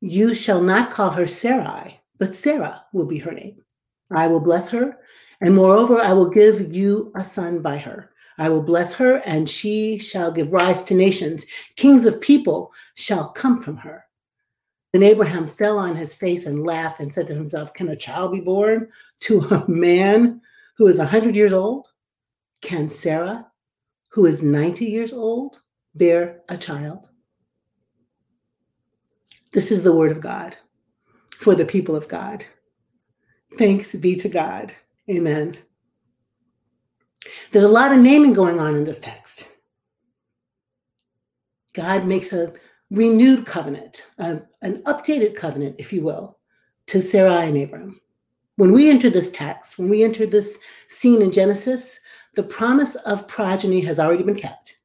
you 0.00 0.34
shall 0.34 0.60
not 0.60 0.90
call 0.90 1.10
her 1.10 1.26
Sarai, 1.26 2.00
but 2.18 2.34
Sarah 2.34 2.84
will 2.92 3.06
be 3.06 3.18
her 3.18 3.32
name. 3.32 3.62
I 4.10 4.26
will 4.26 4.40
bless 4.40 4.68
her, 4.70 4.98
and 5.40 5.54
moreover, 5.54 6.00
I 6.00 6.12
will 6.12 6.28
give 6.28 6.74
you 6.74 7.12
a 7.14 7.24
son 7.24 7.62
by 7.62 7.78
her. 7.78 8.11
I 8.42 8.48
will 8.48 8.64
bless 8.64 8.92
her, 8.94 9.22
and 9.24 9.48
she 9.48 9.98
shall 9.98 10.32
give 10.32 10.52
rise 10.52 10.82
to 10.82 10.94
nations. 10.94 11.46
Kings 11.76 12.06
of 12.06 12.20
people 12.20 12.72
shall 12.94 13.28
come 13.28 13.60
from 13.60 13.76
her. 13.76 14.04
Then 14.92 15.04
Abraham 15.04 15.46
fell 15.46 15.78
on 15.78 15.94
his 15.94 16.12
face 16.12 16.44
and 16.44 16.66
laughed 16.66 16.98
and 16.98 17.14
said 17.14 17.28
to 17.28 17.36
himself, 17.36 17.72
Can 17.72 17.90
a 17.90 17.94
child 17.94 18.32
be 18.32 18.40
born 18.40 18.88
to 19.20 19.38
a 19.42 19.70
man 19.70 20.40
who 20.76 20.88
is 20.88 20.98
a 20.98 21.02
100 21.02 21.36
years 21.36 21.52
old? 21.52 21.86
Can 22.62 22.88
Sarah, 22.88 23.46
who 24.08 24.26
is 24.26 24.42
90 24.42 24.86
years 24.86 25.12
old, 25.12 25.60
bear 25.94 26.40
a 26.48 26.56
child? 26.56 27.10
This 29.52 29.70
is 29.70 29.84
the 29.84 29.94
word 29.94 30.10
of 30.10 30.18
God 30.18 30.56
for 31.38 31.54
the 31.54 31.64
people 31.64 31.94
of 31.94 32.08
God. 32.08 32.44
Thanks 33.56 33.94
be 33.94 34.16
to 34.16 34.28
God. 34.28 34.74
Amen. 35.08 35.58
There's 37.50 37.64
a 37.64 37.68
lot 37.68 37.92
of 37.92 37.98
naming 37.98 38.32
going 38.32 38.58
on 38.58 38.74
in 38.74 38.84
this 38.84 39.00
text. 39.00 39.52
God 41.72 42.06
makes 42.06 42.32
a 42.32 42.52
renewed 42.90 43.46
covenant, 43.46 44.06
a, 44.18 44.42
an 44.60 44.82
updated 44.82 45.34
covenant, 45.34 45.76
if 45.78 45.92
you 45.92 46.02
will, 46.02 46.38
to 46.86 47.00
Sarai 47.00 47.48
and 47.48 47.56
Abram. 47.56 48.00
When 48.56 48.72
we 48.72 48.90
enter 48.90 49.08
this 49.08 49.30
text, 49.30 49.78
when 49.78 49.88
we 49.88 50.04
enter 50.04 50.26
this 50.26 50.58
scene 50.88 51.22
in 51.22 51.32
Genesis, 51.32 52.00
the 52.34 52.42
promise 52.42 52.94
of 52.96 53.26
progeny 53.28 53.80
has 53.80 53.98
already 53.98 54.22
been 54.22 54.34
kept. 54.34 54.78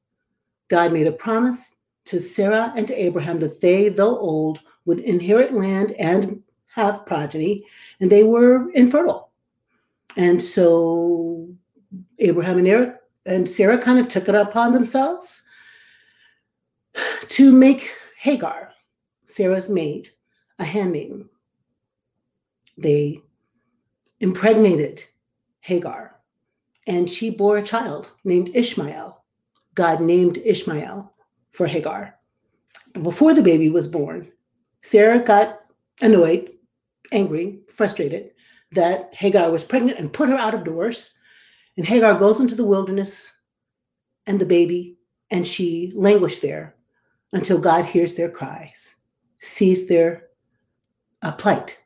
God 0.69 0.93
made 0.93 1.07
a 1.07 1.11
promise 1.11 1.75
to 2.05 2.19
Sarah 2.19 2.71
and 2.75 2.87
to 2.87 2.95
Abraham 2.95 3.39
that 3.39 3.59
they, 3.59 3.89
though 3.89 4.17
old, 4.17 4.61
would 4.85 4.99
inherit 5.01 5.53
land 5.53 5.91
and 5.93 6.41
have 6.73 7.05
progeny, 7.05 7.65
and 7.99 8.09
they 8.09 8.23
were 8.23 8.69
infertile. 8.71 9.31
And 10.15 10.41
so 10.41 11.49
Abraham 12.19 12.57
and 12.57 12.67
Eric 12.67 12.95
and 13.25 13.47
Sarah 13.47 13.77
kind 13.77 13.99
of 13.99 14.07
took 14.07 14.29
it 14.29 14.35
upon 14.35 14.73
themselves 14.73 15.43
to 17.29 17.51
make 17.51 17.91
Hagar, 18.19 18.71
Sarah's 19.25 19.69
maid, 19.69 20.09
a 20.59 20.65
handmaiden. 20.65 21.29
They 22.77 23.21
impregnated 24.19 25.03
Hagar, 25.59 26.19
and 26.87 27.09
she 27.09 27.29
bore 27.29 27.57
a 27.57 27.63
child 27.63 28.11
named 28.23 28.51
Ishmael. 28.55 29.23
God 29.75 30.01
named 30.01 30.39
Ishmael 30.43 31.13
for 31.51 31.67
Hagar. 31.67 32.15
But 32.93 33.03
before 33.03 33.33
the 33.33 33.43
baby 33.43 33.69
was 33.69 33.87
born, 33.87 34.31
Sarah 34.81 35.19
got 35.19 35.59
annoyed, 36.01 36.53
angry, 37.11 37.59
frustrated 37.67 38.31
that 38.71 39.13
Hagar 39.13 39.51
was 39.51 39.63
pregnant 39.63 39.99
and 39.99 40.11
put 40.11 40.29
her 40.29 40.37
out 40.37 40.53
of 40.53 40.63
doors. 40.63 41.16
And 41.77 41.85
Hagar 41.85 42.15
goes 42.17 42.39
into 42.39 42.55
the 42.55 42.65
wilderness 42.65 43.31
and 44.25 44.39
the 44.39 44.45
baby, 44.45 44.97
and 45.29 45.45
she 45.45 45.91
languished 45.95 46.41
there 46.41 46.75
until 47.33 47.59
God 47.59 47.85
hears 47.85 48.13
their 48.13 48.31
cries, 48.31 48.95
sees 49.39 49.87
their 49.87 50.27
uh, 51.21 51.31
plight. 51.33 51.79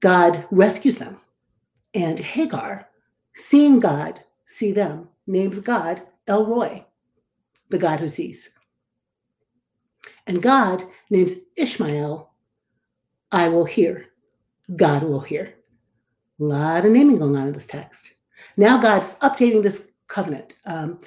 God 0.00 0.46
rescues 0.50 0.96
them. 0.96 1.18
And 1.94 2.18
Hagar, 2.18 2.88
seeing 3.34 3.80
God 3.80 4.20
see 4.44 4.72
them, 4.72 5.08
names 5.26 5.60
God 5.60 6.02
El 6.26 6.46
Roi, 6.46 6.84
the 7.70 7.78
God 7.78 8.00
who 8.00 8.08
sees. 8.08 8.50
And 10.26 10.42
God 10.42 10.82
names 11.10 11.34
Ishmael, 11.56 12.30
I 13.32 13.48
will 13.48 13.64
hear. 13.64 14.06
God 14.76 15.02
will 15.02 15.20
hear. 15.20 15.54
A 16.40 16.44
lot 16.44 16.84
of 16.84 16.92
naming 16.92 17.18
going 17.18 17.36
on 17.36 17.46
in 17.46 17.52
this 17.52 17.66
text. 17.66 18.14
Now 18.56 18.78
God's 18.78 19.18
updating 19.20 19.62
this 19.62 19.90
covenant. 20.08 20.54
Um, 20.66 20.98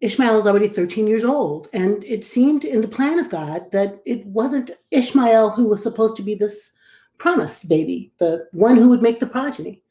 Ishmael 0.00 0.38
is 0.38 0.46
already 0.46 0.68
13 0.68 1.06
years 1.06 1.24
old, 1.24 1.68
and 1.72 2.02
it 2.04 2.24
seemed 2.24 2.64
in 2.64 2.80
the 2.80 2.88
plan 2.88 3.18
of 3.18 3.28
God 3.28 3.70
that 3.72 4.00
it 4.06 4.24
wasn't 4.26 4.70
Ishmael 4.90 5.50
who 5.50 5.68
was 5.68 5.82
supposed 5.82 6.16
to 6.16 6.22
be 6.22 6.34
this 6.34 6.72
promised 7.18 7.68
baby, 7.68 8.12
the 8.18 8.48
one 8.52 8.76
who 8.76 8.88
would 8.88 9.02
make 9.02 9.20
the 9.20 9.26
progeny. 9.26 9.82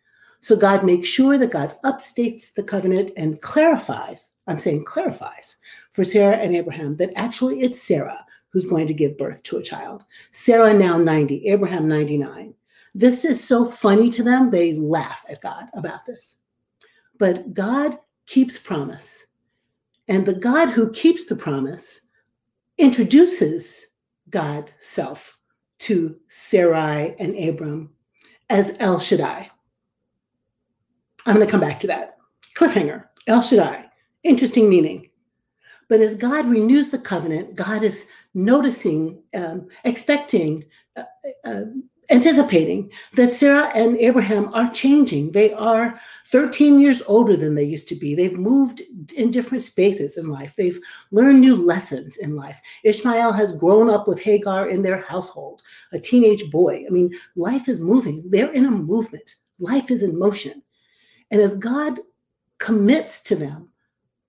So 0.42 0.56
God 0.56 0.84
makes 0.84 1.08
sure 1.08 1.38
that 1.38 1.52
God 1.52 1.74
upstates 1.84 2.52
the 2.52 2.64
covenant 2.64 3.12
and 3.18 3.42
clarifies, 3.42 4.32
I'm 4.48 4.58
saying 4.58 4.86
clarifies, 4.86 5.58
for 5.92 6.04
Sarah 6.04 6.38
and 6.38 6.56
Abraham 6.56 6.96
that 6.98 7.14
actually 7.16 7.62
it's 7.62 7.82
Sarah 7.82 8.26
who's 8.52 8.66
going 8.66 8.88
to 8.88 8.94
give 8.94 9.18
birth 9.18 9.44
to 9.44 9.58
a 9.58 9.64
child. 9.64 10.06
Sarah 10.32 10.74
now 10.74 10.98
90, 10.98 11.48
Abraham 11.48 11.88
99. 11.88 12.56
This 12.96 13.26
is 13.26 13.44
so 13.44 13.66
funny 13.66 14.10
to 14.12 14.24
them, 14.24 14.50
they 14.50 14.74
laugh 14.74 15.26
at 15.30 15.42
God 15.42 15.70
about 15.74 16.06
this. 16.06 16.40
But 17.18 17.54
God 17.54 17.98
keeps 18.26 18.58
promise. 18.58 19.28
And 20.08 20.26
the 20.26 20.34
God 20.34 20.70
who 20.70 20.92
keeps 20.92 21.26
the 21.26 21.36
promise 21.36 22.08
introduces 22.78 23.88
God 24.30 24.72
self 24.80 25.38
to 25.80 26.16
Sarai 26.28 27.16
and 27.20 27.38
Abram 27.38 27.92
as 28.50 28.76
El 28.80 29.00
Shaddai. 29.00 29.50
I'm 31.26 31.36
going 31.36 31.46
to 31.46 31.52
come 31.52 31.62
back 31.62 31.80
to 31.82 31.88
that. 31.88 32.18
Cliffhanger, 32.56 33.06
El 33.28 33.42
Shaddai, 33.42 33.86
interesting 34.24 34.70
meaning. 34.70 35.06
But 35.90 36.02
as 36.02 36.16
God 36.16 36.46
renews 36.46 36.90
the 36.90 37.00
covenant, 37.00 37.56
God 37.56 37.84
is 37.84 38.08
noticing, 38.34 39.22
um, 39.34 39.68
expecting, 39.84 40.64
uh, 40.96 41.04
uh, 41.44 41.64
anticipating 42.10 42.92
that 43.14 43.32
Sarah 43.32 43.72
and 43.76 43.98
Abraham 43.98 44.50
are 44.54 44.72
changing. 44.72 45.32
They 45.32 45.54
are 45.54 46.00
13 46.28 46.80
years 46.80 47.02
older 47.08 47.36
than 47.36 47.56
they 47.56 47.64
used 47.64 47.88
to 47.90 47.96
be. 47.96 48.16
They've 48.16 48.38
moved 48.38 48.82
in 49.16 49.32
different 49.32 49.64
spaces 49.64 50.18
in 50.18 50.28
life. 50.28 50.56
They've 50.56 50.80
learned 51.12 51.42
new 51.42 51.56
lessons 51.56 52.18
in 52.18 52.36
life. 52.36 52.60
Ishmael 52.84 53.32
has 53.34 53.56
grown 53.56 53.90
up 53.90 54.08
with 54.08 54.20
Hagar 54.20 54.70
in 54.70 54.82
their 54.82 55.02
household, 55.02 55.62
a 55.92 56.00
teenage 56.00 56.50
boy. 56.50 56.86
I 56.88 56.90
mean, 56.90 57.14
life 57.36 57.70
is 57.70 57.80
moving. 57.80 58.24
They're 58.30 58.52
in 58.52 58.66
a 58.66 58.72
movement, 58.72 59.36
life 59.60 59.92
is 59.92 60.04
in 60.04 60.18
motion. 60.18 60.64
And 61.32 61.42
as 61.42 61.56
God 61.56 62.00
commits 62.58 63.22
to 63.22 63.36
them, 63.36 63.72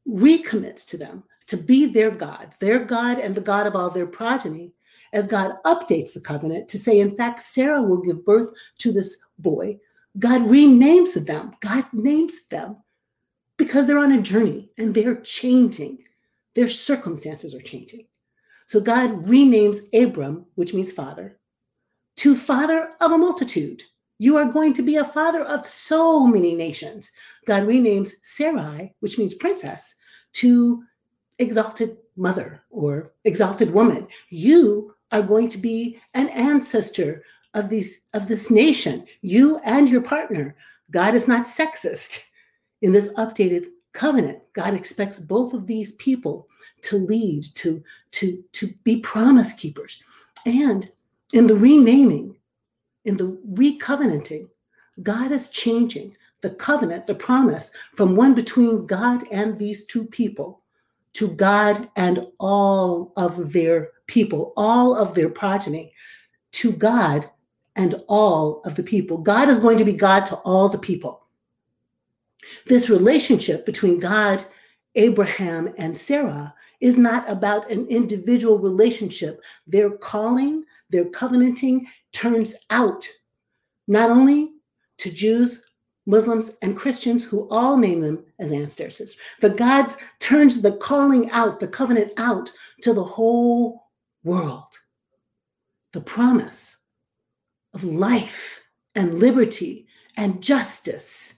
recommits 0.07 0.87
to 0.88 0.99
them 0.99 1.25
to 1.47 1.57
be 1.57 1.87
their 1.87 2.11
God, 2.11 2.55
their 2.61 2.79
God 2.79 3.19
and 3.19 3.35
the 3.35 3.40
God 3.40 3.66
of 3.66 3.75
all 3.75 3.90
their 3.90 4.07
progeny, 4.07 4.73
as 5.12 5.27
God 5.27 5.55
updates 5.64 6.12
the 6.12 6.20
covenant 6.20 6.68
to 6.68 6.79
say, 6.79 7.01
in 7.01 7.16
fact, 7.16 7.42
Sarah 7.42 7.83
will 7.83 8.01
give 8.01 8.25
birth 8.25 8.51
to 8.79 8.92
this 8.92 9.18
boy, 9.38 9.79
God 10.18 10.42
renames 10.42 11.14
them. 11.27 11.53
God 11.61 11.85
names 11.92 12.46
them 12.46 12.77
because 13.57 13.87
they're 13.87 13.99
on 13.99 14.12
a 14.12 14.23
journey 14.23 14.70
and 14.79 14.94
they're 14.94 15.20
changing. 15.20 16.03
Their 16.55 16.68
circumstances 16.68 17.55
are 17.55 17.61
changing. 17.61 18.07
So 18.66 18.81
God 18.81 19.25
renames 19.25 19.81
Abram, 20.01 20.46
which 20.55 20.75
means 20.75 20.92
father, 20.92 21.38
to 22.16 22.37
father 22.37 22.92
of 23.01 23.12
a 23.12 23.18
multitude. 23.18 23.83
You 24.18 24.37
are 24.37 24.44
going 24.44 24.75
to 24.75 24.83
be 24.83 24.96
a 24.96 25.05
father 25.05 25.42
of 25.42 25.66
so 25.66 26.27
many 26.27 26.55
nations. 26.55 27.11
God 27.46 27.62
renames 27.62 28.12
Sarai, 28.23 28.94
which 29.01 29.18
means 29.18 29.35
princess, 29.35 29.96
to 30.35 30.83
exalted 31.38 31.96
mother 32.16 32.62
or 32.70 33.12
exalted 33.25 33.73
woman. 33.73 34.07
You 34.29 34.94
are 35.12 35.23
going 35.23 35.49
to 35.49 35.59
be 35.59 36.01
an 36.14 36.29
ancestor 36.29 37.25
of 37.55 37.68
these 37.68 38.03
of 38.14 38.29
this 38.29 38.51
nation. 38.51 39.07
You 39.23 39.59
and 39.64 39.88
your 39.88 40.03
partner. 40.03 40.57
God 40.90 41.14
is 41.14 41.29
not 41.29 41.42
sexist 41.42 42.27
in 42.83 42.92
this 42.92 43.11
updated 43.11 43.66
covenant. 43.92 44.40
God 44.53 44.75
expects 44.75 45.18
both 45.18 45.53
of 45.53 45.66
these 45.66 45.92
people 45.92 46.49
to 46.83 46.96
lead, 46.96 47.44
to, 47.55 47.83
to, 48.12 48.42
to 48.53 48.75
be 48.85 49.01
promise 49.01 49.53
keepers. 49.53 50.03
And 50.46 50.90
in 51.33 51.46
the 51.46 51.55
renaming, 51.55 52.37
in 53.05 53.16
the 53.16 53.38
recovenanting, 53.53 54.49
God 55.03 55.33
is 55.33 55.49
changing 55.49 56.16
the 56.40 56.51
covenant, 56.51 57.07
the 57.07 57.14
promise, 57.14 57.70
from 57.94 58.16
one 58.16 58.35
between 58.35 58.87
God 58.87 59.25
and 59.31 59.59
these 59.59 59.85
two 59.85 60.05
people 60.07 60.60
to 61.14 61.29
God 61.29 61.88
and 61.96 62.27
all 62.38 63.12
of 63.16 63.53
their 63.53 63.90
people, 64.07 64.53
all 64.57 64.96
of 64.96 65.14
their 65.14 65.29
progeny, 65.29 65.92
to 66.53 66.73
God 66.73 67.29
and 67.77 68.03
all 68.09 68.62
of 68.64 68.75
the 68.75 68.83
people. 68.83 69.18
God 69.18 69.49
is 69.49 69.59
going 69.59 69.79
to 69.79 69.85
be 69.85 69.92
God 69.92 70.27
to 70.27 70.37
all 70.37 70.68
the 70.68 70.79
people. 70.79 71.27
This 72.66 72.90
relationship 72.90 73.64
between 73.64 73.99
God, 73.99 74.44
Abraham, 74.94 75.73
and 75.79 75.96
Sarah 75.96 76.55
is 76.81 76.96
not 76.96 77.29
about 77.29 77.70
an 77.70 77.87
individual 77.88 78.59
relationship. 78.59 79.40
Their 79.66 79.90
calling, 79.90 80.64
their 80.88 81.05
covenanting 81.07 81.87
turns 82.12 82.57
out 82.70 83.07
not 83.87 84.11
only 84.11 84.53
to 84.99 85.11
Jews, 85.11 85.62
Muslims, 86.06 86.50
and 86.62 86.76
Christians 86.76 87.24
who 87.24 87.48
all 87.50 87.76
name 87.76 88.00
them 88.00 88.24
as 88.38 88.52
ancestors, 88.52 89.16
but 89.40 89.56
God 89.56 89.94
turns 90.18 90.60
the 90.60 90.72
calling 90.72 91.30
out, 91.30 91.60
the 91.60 91.68
covenant 91.68 92.12
out 92.16 92.50
to 92.82 92.92
the 92.92 93.04
whole 93.04 93.88
world. 94.24 94.74
The 95.92 96.00
promise 96.00 96.76
of 97.74 97.84
life 97.84 98.62
and 98.94 99.14
liberty 99.14 99.86
and 100.16 100.42
justice 100.42 101.34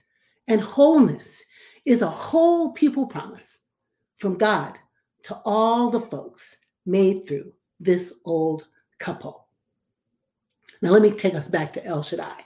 and 0.47 0.61
wholeness 0.61 1.43
is 1.85 2.01
a 2.01 2.09
whole 2.09 2.71
people 2.71 3.05
promise 3.05 3.59
from 4.17 4.37
God 4.37 4.77
to 5.23 5.35
all 5.45 5.89
the 5.89 5.99
folks 5.99 6.57
made 6.85 7.27
through 7.27 7.51
this 7.79 8.13
old 8.25 8.67
couple. 8.99 9.47
Now, 10.81 10.91
let 10.91 11.01
me 11.01 11.11
take 11.11 11.33
us 11.33 11.47
back 11.47 11.73
to 11.73 11.85
El 11.85 12.03
Shaddai. 12.03 12.42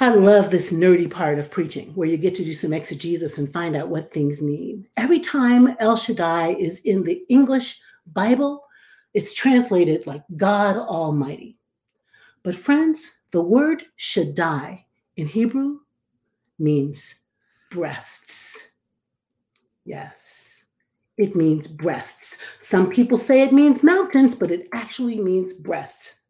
I 0.00 0.10
love 0.10 0.52
this 0.52 0.70
nerdy 0.70 1.10
part 1.10 1.40
of 1.40 1.50
preaching 1.50 1.88
where 1.96 2.08
you 2.08 2.16
get 2.16 2.32
to 2.36 2.44
do 2.44 2.54
some 2.54 2.72
exegesis 2.72 3.36
and 3.36 3.52
find 3.52 3.74
out 3.74 3.88
what 3.88 4.12
things 4.12 4.40
mean. 4.40 4.86
Every 4.96 5.18
time 5.18 5.74
El 5.80 5.96
Shaddai 5.96 6.54
is 6.54 6.78
in 6.80 7.02
the 7.02 7.24
English 7.28 7.80
Bible, 8.12 8.64
it's 9.12 9.32
translated 9.32 10.06
like 10.06 10.22
God 10.36 10.76
Almighty. 10.76 11.58
But, 12.44 12.54
friends, 12.54 13.12
the 13.32 13.42
word 13.42 13.86
Shaddai 13.96 14.86
in 15.16 15.26
Hebrew 15.26 15.80
means 16.60 17.16
breasts. 17.72 18.68
Yes, 19.84 20.66
it 21.16 21.34
means 21.34 21.66
breasts. 21.66 22.38
Some 22.60 22.88
people 22.88 23.18
say 23.18 23.42
it 23.42 23.52
means 23.52 23.82
mountains, 23.82 24.36
but 24.36 24.52
it 24.52 24.68
actually 24.72 25.18
means 25.18 25.54
breasts. 25.54 26.20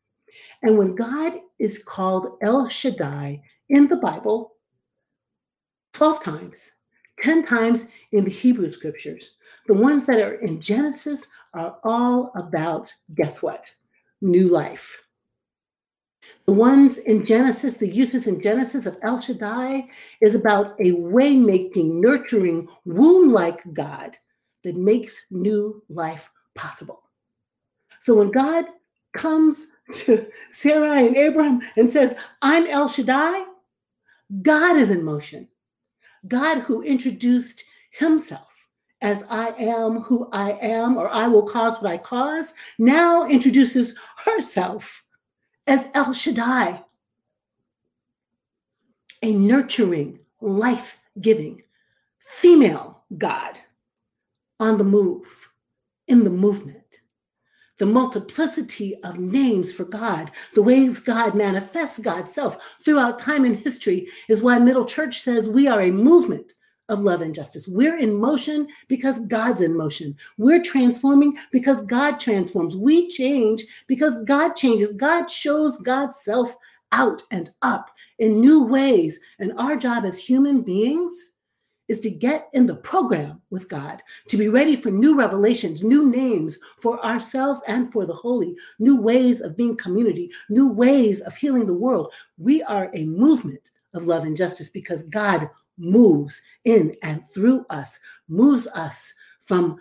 And 0.62 0.78
when 0.78 0.94
God 0.94 1.34
is 1.58 1.78
called 1.78 2.38
El 2.40 2.70
Shaddai 2.70 3.42
in 3.68 3.88
the 3.88 3.96
Bible, 3.96 4.54
12 5.94 6.22
times, 6.22 6.72
10 7.18 7.44
times 7.44 7.88
in 8.12 8.24
the 8.24 8.30
Hebrew 8.30 8.70
scriptures, 8.70 9.36
the 9.66 9.74
ones 9.74 10.04
that 10.04 10.20
are 10.20 10.34
in 10.36 10.60
Genesis 10.60 11.26
are 11.54 11.78
all 11.84 12.32
about, 12.36 12.92
guess 13.14 13.42
what? 13.42 13.72
New 14.20 14.48
life. 14.48 15.02
The 16.46 16.52
ones 16.52 16.98
in 16.98 17.24
Genesis, 17.24 17.76
the 17.76 17.88
uses 17.88 18.26
in 18.26 18.40
Genesis 18.40 18.86
of 18.86 18.96
El 19.02 19.20
Shaddai, 19.20 19.88
is 20.20 20.34
about 20.34 20.74
a 20.80 20.92
way 20.92 21.34
making, 21.34 22.00
nurturing, 22.00 22.68
womb 22.86 23.30
like 23.30 23.60
God 23.74 24.16
that 24.64 24.76
makes 24.76 25.20
new 25.30 25.82
life 25.88 26.30
possible. 26.54 27.02
So 28.00 28.14
when 28.14 28.30
God 28.30 28.66
comes 29.12 29.66
to 29.92 30.26
Sarah 30.50 31.04
and 31.04 31.16
Abraham 31.16 31.60
and 31.76 31.88
says, 31.90 32.14
I'm 32.40 32.66
El 32.66 32.88
Shaddai, 32.88 33.44
God 34.42 34.76
is 34.76 34.90
in 34.90 35.04
motion. 35.04 35.48
God 36.26 36.58
who 36.58 36.82
introduced 36.82 37.64
himself 37.90 38.68
as 39.00 39.24
I 39.30 39.50
am 39.50 40.00
who 40.00 40.28
I 40.32 40.52
am, 40.60 40.96
or 40.96 41.08
I 41.08 41.28
will 41.28 41.44
cause 41.44 41.80
what 41.80 41.90
I 41.90 41.98
cause, 41.98 42.52
now 42.78 43.28
introduces 43.28 43.96
herself 44.16 45.04
as 45.66 45.86
El 45.94 46.12
Shaddai, 46.12 46.82
a 49.22 49.32
nurturing, 49.32 50.18
life 50.40 50.98
giving 51.20 51.62
female 52.18 53.04
God 53.16 53.58
on 54.60 54.78
the 54.78 54.84
move, 54.84 55.50
in 56.08 56.24
the 56.24 56.30
movement. 56.30 56.77
The 57.78 57.86
multiplicity 57.86 58.96
of 59.04 59.18
names 59.18 59.72
for 59.72 59.84
God, 59.84 60.30
the 60.54 60.62
ways 60.62 60.98
God 60.98 61.34
manifests 61.34 61.98
God's 61.98 62.32
self 62.32 62.58
throughout 62.84 63.18
time 63.18 63.44
and 63.44 63.56
history 63.56 64.08
is 64.28 64.42
why 64.42 64.58
Middle 64.58 64.84
Church 64.84 65.20
says 65.20 65.48
we 65.48 65.68
are 65.68 65.80
a 65.82 65.90
movement 65.90 66.54
of 66.88 67.00
love 67.00 67.22
and 67.22 67.34
justice. 67.34 67.68
We're 67.68 67.98
in 67.98 68.14
motion 68.14 68.66
because 68.88 69.20
God's 69.20 69.60
in 69.60 69.76
motion. 69.76 70.16
We're 70.38 70.62
transforming 70.62 71.36
because 71.52 71.82
God 71.82 72.18
transforms. 72.18 72.76
We 72.76 73.08
change 73.08 73.64
because 73.86 74.16
God 74.24 74.54
changes. 74.54 74.92
God 74.92 75.30
shows 75.30 75.78
God's 75.78 76.20
self 76.20 76.56
out 76.92 77.22
and 77.30 77.50
up 77.62 77.90
in 78.18 78.40
new 78.40 78.64
ways. 78.64 79.20
And 79.38 79.52
our 79.58 79.76
job 79.76 80.04
as 80.04 80.18
human 80.18 80.62
beings 80.62 81.32
is 81.88 82.00
to 82.00 82.10
get 82.10 82.48
in 82.52 82.66
the 82.66 82.76
program 82.76 83.40
with 83.50 83.68
God, 83.68 84.02
to 84.28 84.36
be 84.36 84.48
ready 84.48 84.76
for 84.76 84.90
new 84.90 85.16
revelations, 85.18 85.82
new 85.82 86.08
names 86.08 86.58
for 86.80 87.04
ourselves 87.04 87.62
and 87.66 87.90
for 87.92 88.06
the 88.06 88.14
holy, 88.14 88.56
new 88.78 89.00
ways 89.00 89.40
of 89.40 89.56
being 89.56 89.76
community, 89.76 90.30
new 90.50 90.68
ways 90.68 91.20
of 91.22 91.34
healing 91.34 91.66
the 91.66 91.74
world. 91.74 92.12
We 92.36 92.62
are 92.62 92.90
a 92.94 93.06
movement 93.06 93.70
of 93.94 94.06
love 94.06 94.24
and 94.24 94.36
justice 94.36 94.70
because 94.70 95.04
God 95.04 95.48
moves 95.78 96.42
in 96.64 96.94
and 97.02 97.26
through 97.32 97.64
us, 97.70 97.98
moves 98.28 98.66
us 98.68 99.14
from 99.42 99.80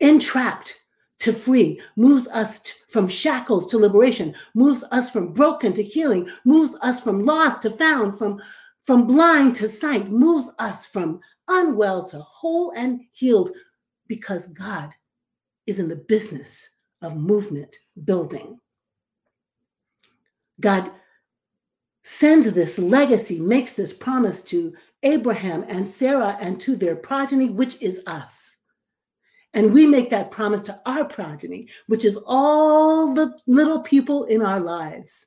entrapped 0.00 0.74
to 1.18 1.32
free, 1.32 1.80
moves 1.96 2.28
us 2.28 2.60
t- 2.60 2.72
from 2.88 3.08
shackles 3.08 3.66
to 3.70 3.78
liberation, 3.78 4.34
moves 4.54 4.84
us 4.92 5.10
from 5.10 5.32
broken 5.32 5.72
to 5.72 5.82
healing, 5.82 6.28
moves 6.44 6.76
us 6.82 7.00
from 7.00 7.22
lost 7.22 7.62
to 7.62 7.70
found, 7.70 8.18
from, 8.18 8.40
from 8.86 9.06
blind 9.06 9.56
to 9.56 9.68
sight, 9.68 10.08
moves 10.10 10.50
us 10.58 10.86
from 10.86 11.20
unwell 11.48 12.04
to 12.04 12.18
whole 12.20 12.72
and 12.76 13.00
healed 13.12 13.50
because 14.06 14.46
God 14.48 14.90
is 15.66 15.80
in 15.80 15.88
the 15.88 15.96
business 15.96 16.70
of 17.02 17.16
movement 17.16 17.76
building. 18.04 18.60
God 20.60 20.90
sends 22.04 22.50
this 22.52 22.78
legacy, 22.78 23.40
makes 23.40 23.74
this 23.74 23.92
promise 23.92 24.40
to 24.42 24.72
Abraham 25.02 25.64
and 25.68 25.86
Sarah 25.86 26.36
and 26.40 26.60
to 26.60 26.76
their 26.76 26.96
progeny, 26.96 27.50
which 27.50 27.82
is 27.82 28.02
us. 28.06 28.56
And 29.54 29.72
we 29.72 29.86
make 29.86 30.10
that 30.10 30.30
promise 30.30 30.62
to 30.62 30.80
our 30.86 31.04
progeny, 31.04 31.68
which 31.88 32.04
is 32.04 32.18
all 32.26 33.12
the 33.12 33.36
little 33.46 33.80
people 33.80 34.24
in 34.24 34.42
our 34.42 34.60
lives. 34.60 35.26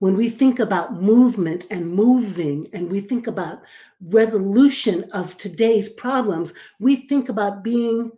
When 0.00 0.16
we 0.16 0.28
think 0.28 0.60
about 0.60 1.02
movement 1.02 1.66
and 1.70 1.92
moving, 1.92 2.68
and 2.72 2.90
we 2.90 3.00
think 3.00 3.26
about 3.26 3.62
resolution 4.00 5.10
of 5.12 5.36
today's 5.36 5.88
problems, 5.88 6.52
we 6.78 6.96
think 6.96 7.28
about 7.28 7.64
being 7.64 8.12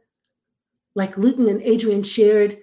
like 0.95 1.17
Luton 1.17 1.49
and 1.49 1.63
Adrian 1.63 2.03
shared, 2.03 2.59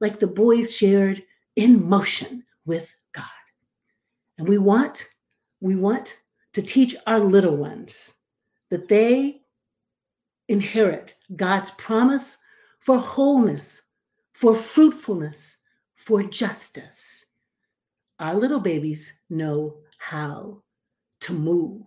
like 0.00 0.18
the 0.18 0.26
boys 0.26 0.76
shared, 0.76 1.22
in 1.54 1.88
motion 1.88 2.42
with 2.64 2.92
God. 3.12 3.24
And 4.38 4.48
we 4.48 4.58
want 4.58 5.08
we 5.60 5.76
want 5.76 6.20
to 6.52 6.62
teach 6.62 6.94
our 7.06 7.18
little 7.18 7.56
ones 7.56 8.14
that 8.70 8.88
they 8.88 9.42
inherit 10.48 11.14
God's 11.34 11.70
promise 11.72 12.38
for 12.80 12.98
wholeness, 12.98 13.82
for 14.32 14.54
fruitfulness, 14.54 15.56
for 15.94 16.22
justice. 16.22 17.25
Our 18.18 18.34
little 18.34 18.60
babies 18.60 19.12
know 19.28 19.76
how 19.98 20.62
to 21.20 21.32
move. 21.32 21.84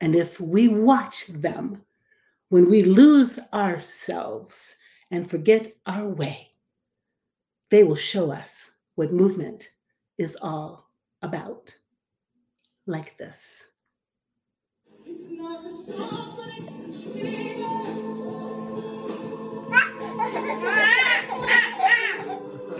And 0.00 0.16
if 0.16 0.40
we 0.40 0.68
watch 0.68 1.26
them, 1.28 1.82
when 2.48 2.68
we 2.68 2.82
lose 2.82 3.38
ourselves 3.52 4.76
and 5.10 5.30
forget 5.30 5.72
our 5.86 6.08
way, 6.08 6.52
they 7.70 7.84
will 7.84 7.96
show 7.96 8.30
us 8.30 8.70
what 8.94 9.12
movement 9.12 9.70
is 10.18 10.36
all 10.40 10.90
about 11.22 11.74
like 12.86 13.16
this. 13.16 13.64
It's 15.06 15.30
not 15.30 15.62
the 15.62 15.68
song, 15.68 16.34
but 16.36 16.48
it's 16.58 17.14
the 17.14 17.22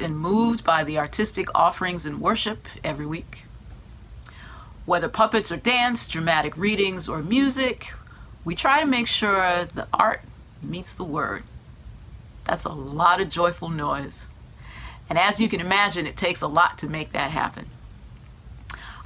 and 0.00 0.18
moved 0.18 0.64
by 0.64 0.82
the 0.82 0.98
artistic 0.98 1.48
offerings 1.54 2.06
and 2.06 2.20
worship 2.20 2.66
every 2.82 3.06
week? 3.06 3.44
Whether 4.86 5.08
puppets 5.08 5.52
or 5.52 5.56
dance, 5.56 6.08
dramatic 6.08 6.56
readings 6.56 7.08
or 7.08 7.22
music, 7.22 7.92
we 8.44 8.54
try 8.54 8.80
to 8.80 8.86
make 8.86 9.06
sure 9.06 9.64
the 9.66 9.86
art 9.92 10.22
meets 10.62 10.94
the 10.94 11.04
word. 11.04 11.44
That's 12.44 12.64
a 12.64 12.72
lot 12.72 13.20
of 13.20 13.30
joyful 13.30 13.68
noise. 13.68 14.28
And 15.08 15.18
as 15.18 15.40
you 15.40 15.48
can 15.48 15.60
imagine, 15.60 16.06
it 16.06 16.16
takes 16.16 16.40
a 16.40 16.48
lot 16.48 16.78
to 16.78 16.88
make 16.88 17.12
that 17.12 17.30
happen. 17.30 17.66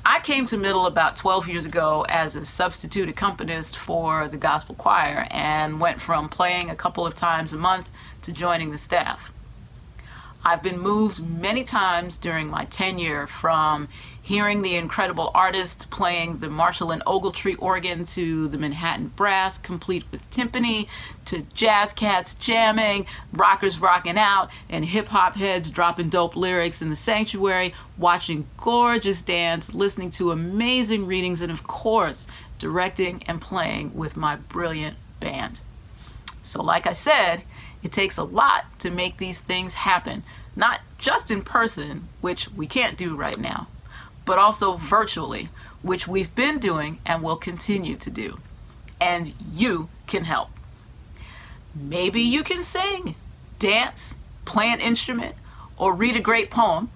I 0.07 0.21
came 0.21 0.47
to 0.47 0.57
Middle 0.57 0.87
about 0.87 1.17
12 1.17 1.49
years 1.49 1.67
ago 1.67 2.07
as 2.09 2.37
a 2.37 2.45
substitute 2.45 3.09
accompanist 3.09 3.77
for 3.77 4.29
the 4.29 4.37
gospel 4.37 4.75
choir 4.75 5.27
and 5.31 5.81
went 5.81 6.01
from 6.01 6.29
playing 6.29 6.71
a 6.71 6.77
couple 6.77 7.07
of 7.07 7.15
times 7.15 7.53
a 7.53 7.57
month 7.57 7.91
to 8.23 8.33
joining 8.33 8.71
the 8.71 8.79
staff. 8.79 9.33
I've 10.47 10.63
been 10.63 10.79
moved 10.79 11.27
many 11.27 11.65
times 11.65 12.19
during 12.19 12.49
my 12.49 12.67
tenure 12.67 13.27
from 13.27 13.89
hearing 14.21 14.61
the 14.61 14.75
incredible 14.77 15.31
artists 15.35 15.87
playing 15.87 16.39
the 16.39 16.51
Marshall 16.51 16.91
and 16.91 17.03
Ogletree 17.07 17.57
organ 17.59 18.05
to 18.05 18.49
the 18.49 18.59
Manhattan 18.59 19.09
Brass, 19.09 19.57
complete 19.57 20.05
with 20.11 20.29
timpani, 20.31 20.87
to 21.25 21.43
jazz 21.55 21.95
cats 21.95 22.35
jamming, 22.35 23.07
rockers 23.33 23.81
rocking 23.81 24.19
out, 24.19 24.51
and 24.69 24.85
hip 24.85 25.09
hop 25.09 25.37
heads 25.37 25.71
dropping 25.71 26.11
dope 26.11 26.37
lyrics 26.37 26.83
in 26.83 26.91
the 26.91 26.97
sanctuary, 26.97 27.73
watching 27.97 28.47
gorgeous 28.59 29.23
dance, 29.23 29.73
listening 29.73 30.11
to 30.11 30.31
amazing 30.31 31.07
readings, 31.07 31.41
and 31.41 31.51
of 31.51 31.63
course, 31.67 32.27
directing 32.59 33.23
and 33.27 33.41
playing 33.41 33.95
with 33.95 34.15
my 34.15 34.37
brilliant 34.37 34.99
band. 35.21 35.61
So, 36.43 36.63
like 36.63 36.87
I 36.87 36.93
said, 36.93 37.43
it 37.85 37.93
takes 37.93 38.17
a 38.17 38.25
lot 38.25 38.79
to 38.81 38.91
make 38.91 39.19
these 39.19 39.41
things 39.41 39.75
happen, 39.75 40.25
not 40.57 40.81
just 40.99 41.31
in 41.31 41.43
person, 41.43 42.09
which 42.23 42.51
we 42.51 42.67
can't 42.67 42.97
do 42.97 43.15
right 43.15 43.39
now, 43.39 43.69
but 44.25 44.39
also 44.39 44.75
virtually, 44.75 45.51
which 45.83 46.09
we've 46.09 46.35
been 46.35 46.59
doing 46.59 46.99
and 47.05 47.23
will 47.23 47.37
continue 47.37 47.95
to 47.97 48.11
do. 48.11 48.39
And 49.01 49.35
you 49.53 49.91
can 50.07 50.25
help. 50.25 50.49
Maybe 51.75 52.23
you 52.23 52.43
can 52.43 52.63
sing, 52.63 53.17
dance, 53.59 54.17
play 54.47 54.69
an 54.69 54.81
instrument, 54.81 55.35
or 55.77 55.93
read 55.93 56.17
a 56.17 56.21
great 56.21 56.51
poem. 56.51 56.91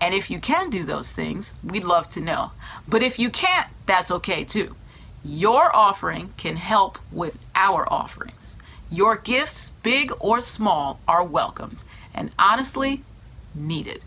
And 0.00 0.12
if 0.12 0.28
you 0.28 0.40
can 0.40 0.70
do 0.70 0.82
those 0.82 1.12
things, 1.12 1.54
we'd 1.62 1.84
love 1.84 2.08
to 2.10 2.20
know. 2.20 2.50
But 2.88 3.04
if 3.04 3.18
you 3.18 3.30
can't, 3.30 3.68
that's 3.86 4.10
okay 4.10 4.42
too. 4.42 4.74
Your 5.22 5.74
offering 5.76 6.32
can 6.36 6.56
help 6.56 6.98
with 7.12 7.38
our 7.54 7.86
offerings. 7.92 8.56
Your 8.90 9.16
gifts, 9.16 9.70
big 9.82 10.12
or 10.18 10.40
small, 10.40 10.98
are 11.06 11.22
welcomed 11.22 11.84
and 12.12 12.32
honestly 12.38 13.04
needed. 13.54 14.02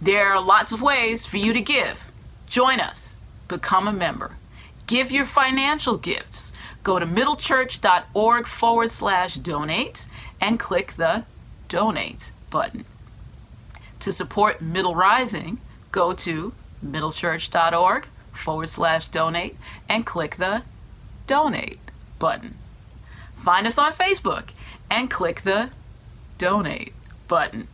There 0.00 0.28
are 0.28 0.40
lots 0.40 0.70
of 0.70 0.80
ways 0.80 1.26
for 1.26 1.36
you 1.36 1.52
to 1.52 1.60
give. 1.60 2.12
Join 2.46 2.78
us, 2.78 3.16
become 3.48 3.88
a 3.88 3.92
member, 3.92 4.36
give 4.86 5.10
your 5.10 5.26
financial 5.26 5.96
gifts. 5.96 6.52
Go 6.84 6.98
to 6.98 7.06
middlechurch.org 7.06 8.46
forward 8.46 8.92
slash 8.92 9.34
donate 9.34 10.06
and 10.40 10.60
click 10.60 10.92
the 10.92 11.24
donate 11.66 12.30
button. 12.50 12.84
To 14.00 14.12
support 14.12 14.62
Middle 14.62 14.94
Rising, 14.94 15.60
go 15.90 16.12
to 16.14 16.52
middlechurch.org 16.84 18.06
forward 18.30 18.68
slash 18.68 19.08
donate 19.08 19.56
and 19.88 20.06
click 20.06 20.36
the 20.36 20.62
donate 21.26 21.80
button. 22.18 22.56
Find 23.38 23.66
us 23.66 23.78
on 23.78 23.92
Facebook 23.92 24.50
and 24.90 25.10
click 25.10 25.42
the 25.42 25.70
donate 26.36 26.92
button. 27.28 27.68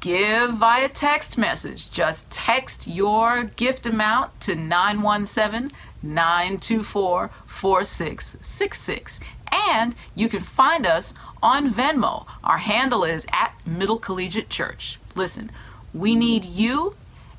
Give 0.00 0.52
via 0.52 0.88
text 0.88 1.38
message. 1.38 1.90
Just 1.90 2.30
text 2.30 2.86
your 2.86 3.44
gift 3.44 3.86
amount 3.86 4.40
to 4.42 4.54
917 4.54 5.72
924 6.02 7.30
4666. 7.46 9.20
And 9.68 9.96
you 10.14 10.28
can 10.28 10.42
find 10.42 10.86
us 10.86 11.14
on 11.42 11.72
Venmo. 11.72 12.26
Our 12.44 12.58
handle 12.58 13.04
is 13.04 13.26
at 13.32 13.54
Middle 13.66 13.98
Collegiate 13.98 14.50
Church. 14.50 14.98
Listen, 15.14 15.50
we 15.94 16.14
need 16.14 16.44
you 16.44 16.94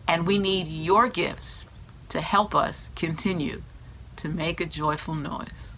and 0.08 0.26
we 0.26 0.38
need 0.38 0.68
your 0.68 1.08
gifts 1.08 1.66
to 2.10 2.22
help 2.22 2.56
us 2.56 2.92
continue 2.96 3.62
to 4.16 4.28
make 4.28 4.60
a 4.60 4.66
joyful 4.66 5.16
noise. 5.16 5.69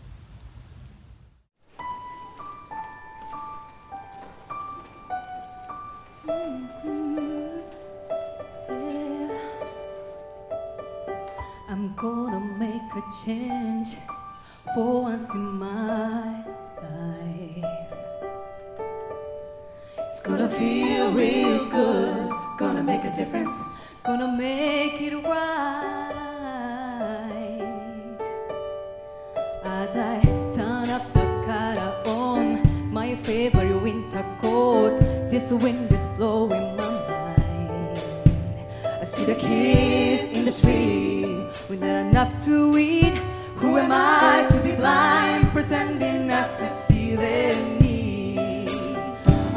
I'm 11.71 11.95
gonna 11.95 12.39
make 12.39 12.91
a 12.95 13.03
change 13.25 13.97
for 14.75 15.03
once 15.03 15.33
in 15.33 15.45
my 15.57 16.43
life. 16.81 17.65
It's 19.97 20.21
gonna 20.21 20.49
feel 20.49 21.11
real 21.13 21.65
good, 21.69 22.29
gonna 22.59 22.83
make 22.83 23.03
a 23.05 23.15
difference, 23.15 23.55
gonna 24.03 24.27
make 24.27 25.01
it 25.01 25.15
right. 25.23 25.71
As 29.63 29.95
I 29.95 30.21
turn 30.53 30.89
up 30.89 31.13
the 31.13 31.25
collar 31.47 31.93
on 32.05 32.91
my 32.91 33.15
favorite 33.15 33.81
winter 33.81 34.25
coat, 34.41 34.99
this 35.31 35.51
wind 35.51 35.91
is 35.91 36.00
blowing 36.21 36.75
my 36.77 36.89
mind. 37.09 37.97
I 38.85 39.05
see 39.05 39.25
the 39.25 39.33
kids 39.33 40.37
in 40.37 40.45
the 40.45 40.51
street 40.51 41.49
with 41.67 41.81
not 41.81 41.95
enough 41.95 42.31
to 42.45 42.77
eat. 42.77 43.15
Who 43.55 43.77
am 43.77 43.91
I 43.91 44.45
to 44.51 44.59
be 44.59 44.73
blind, 44.73 45.49
pretending 45.51 46.27
not 46.27 46.49
to 46.59 46.67
see 46.83 47.15
their 47.15 47.55
need? 47.79 48.69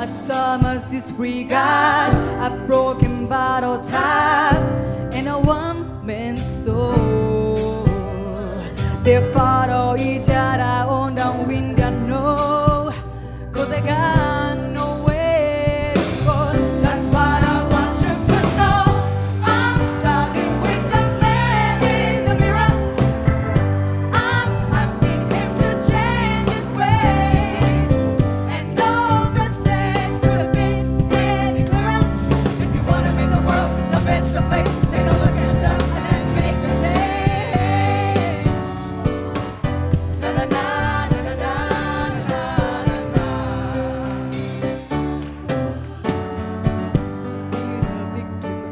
A 0.04 0.08
summer's 0.26 0.82
disregard, 0.84 2.14
a 2.48 2.50
broken 2.66 3.26
bottle 3.26 3.78
top, 3.84 4.56
and 5.12 5.28
a 5.28 5.38
one-man 5.38 6.38
soul. 6.38 7.84
They 9.02 9.20
follow 9.34 9.96
each 9.98 10.30
other 10.30 10.93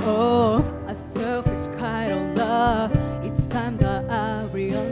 of 0.04 0.66
a 0.88 0.94
selfish 0.94 1.66
kind 1.78 2.12
of 2.12 2.36
love. 2.36 2.90
It's 3.24 3.48
time 3.48 3.76
that 3.78 4.10
I 4.10 4.44
realize 4.52 4.82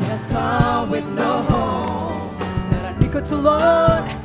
that 0.00 0.20
son 0.28 0.90
with 0.90 1.06
no 1.06 1.42
home, 1.42 2.38
that 2.70 2.94
I 2.94 2.98
need 2.98 3.12
to 3.12 3.36
learn. 3.36 4.17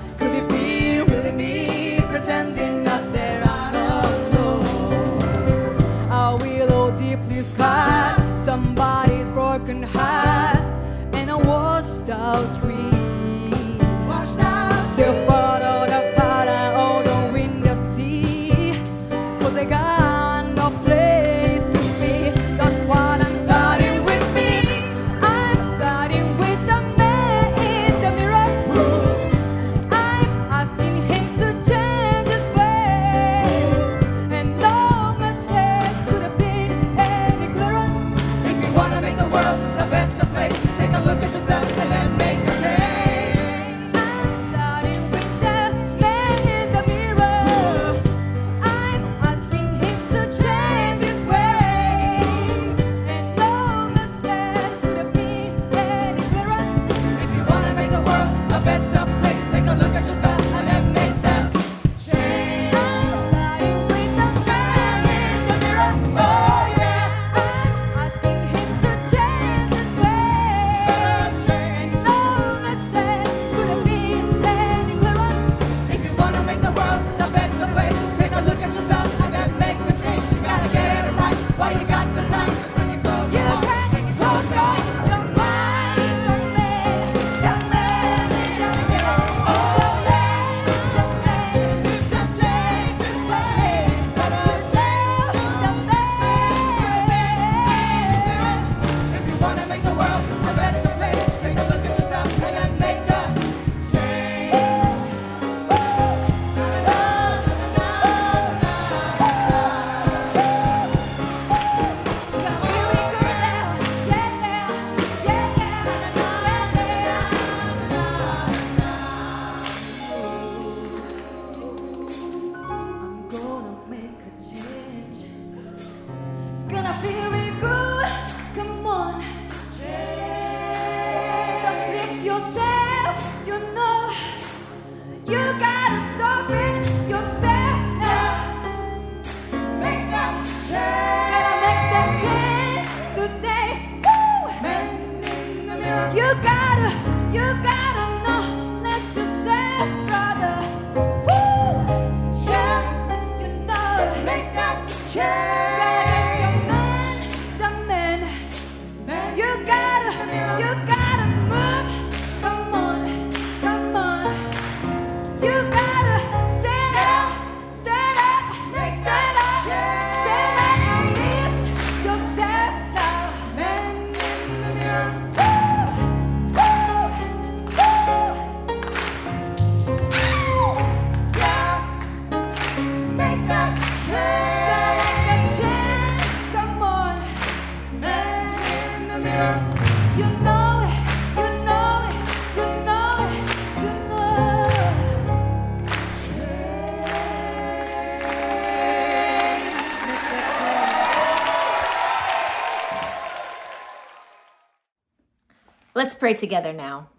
Pray 206.23 206.33
together 206.33 206.71
now. 206.71 207.09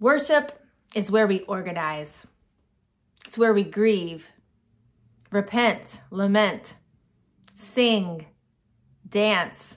Worship 0.00 0.64
is 0.94 1.10
where 1.10 1.26
we 1.26 1.40
organize, 1.40 2.26
it's 3.26 3.36
where 3.36 3.52
we 3.52 3.64
grieve, 3.64 4.32
repent, 5.30 6.00
lament, 6.10 6.76
sing, 7.54 8.24
dance, 9.06 9.76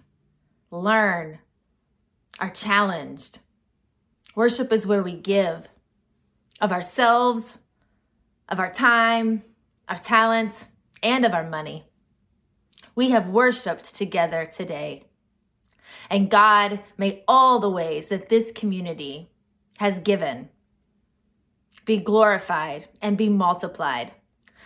learn, 0.72 1.40
are 2.40 2.52
challenged. 2.52 3.40
Worship 4.34 4.72
is 4.72 4.88
where 4.88 5.04
we 5.04 5.18
give 5.18 5.68
of 6.62 6.72
ourselves, 6.72 7.58
of 8.48 8.62
our 8.62 8.72
time, 8.72 9.44
our 9.90 10.00
talents, 10.00 10.70
and 11.04 11.26
of 11.26 11.34
our 11.34 11.50
money. 11.50 11.84
We 12.96 13.10
have 13.10 13.28
worshiped 13.28 13.94
together 13.94 14.46
today. 14.46 15.11
And 16.12 16.30
God, 16.30 16.82
may 16.98 17.24
all 17.26 17.60
the 17.60 17.70
ways 17.70 18.10
that 18.10 18.28
this 18.28 18.52
community 18.52 19.30
has 19.78 19.98
given 19.98 20.50
be 21.86 21.98
glorified 21.98 22.90
and 23.02 23.18
be 23.18 23.30
multiplied 23.30 24.12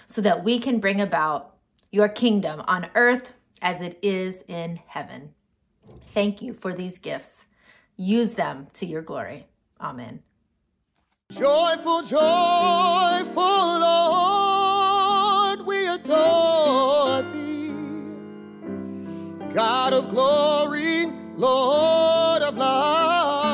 so 0.08 0.22
that 0.22 0.44
we 0.44 0.60
can 0.60 0.80
bring 0.80 1.00
about 1.00 1.56
your 1.92 2.10
kingdom 2.10 2.62
on 2.68 2.90
earth 2.96 3.34
as 3.62 3.80
it 3.80 4.00
is 4.02 4.44
in 4.48 4.80
heaven. 4.88 5.36
Thank 6.08 6.42
you 6.42 6.52
for 6.52 6.74
these 6.74 6.98
gifts. 6.98 7.46
Use 7.96 8.32
them 8.32 8.68
to 8.74 8.88
your 8.88 9.04
glory. 9.04 9.46
Amen. 9.80 10.24
Joyful, 11.32 12.02
joyful 12.02 13.80
Lord, 13.80 15.62
we 15.62 15.88
adore 15.90 17.22
thee. 17.34 17.72
God 19.54 19.94
of 19.94 20.10
glory, 20.10 21.06
Lord 21.38 22.44
of 22.44 22.58
love. 22.58 23.45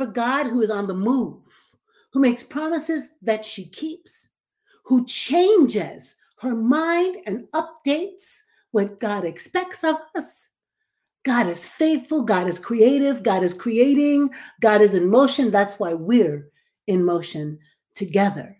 Serve 0.00 0.08
a 0.08 0.12
God 0.12 0.46
who 0.46 0.62
is 0.62 0.70
on 0.70 0.86
the 0.86 0.94
move, 0.94 1.42
who 2.12 2.20
makes 2.20 2.42
promises 2.42 3.06
that 3.22 3.44
she 3.44 3.66
keeps, 3.66 4.28
who 4.84 5.04
changes 5.04 6.16
her 6.38 6.54
mind 6.54 7.16
and 7.26 7.46
updates 7.52 8.40
what 8.72 9.00
God 9.00 9.24
expects 9.24 9.84
of 9.84 9.96
us. 10.14 10.48
God 11.22 11.48
is 11.48 11.68
faithful, 11.68 12.22
God 12.22 12.46
is 12.46 12.58
creative, 12.58 13.22
God 13.22 13.42
is 13.42 13.52
creating, 13.52 14.30
God 14.60 14.80
is 14.80 14.94
in 14.94 15.10
motion. 15.10 15.50
That's 15.50 15.78
why 15.78 15.92
we're 15.92 16.48
in 16.86 17.04
motion 17.04 17.58
together. 17.94 18.56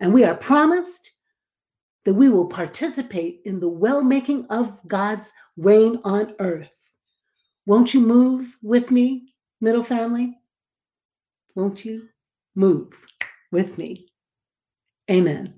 And 0.00 0.14
we 0.14 0.24
are 0.24 0.34
promised 0.34 1.10
that 2.04 2.14
we 2.14 2.30
will 2.30 2.46
participate 2.46 3.42
in 3.44 3.60
the 3.60 3.68
well 3.68 4.02
making 4.02 4.46
of 4.46 4.80
God's 4.86 5.34
reign 5.58 6.00
on 6.04 6.34
earth. 6.38 6.70
Won't 7.66 7.92
you 7.92 8.00
move 8.00 8.56
with 8.62 8.90
me, 8.90 9.34
middle 9.60 9.82
family? 9.82 10.38
Won't 11.54 11.84
you 11.84 12.08
move 12.54 12.94
with 13.52 13.78
me? 13.78 14.08
Amen. 15.10 15.57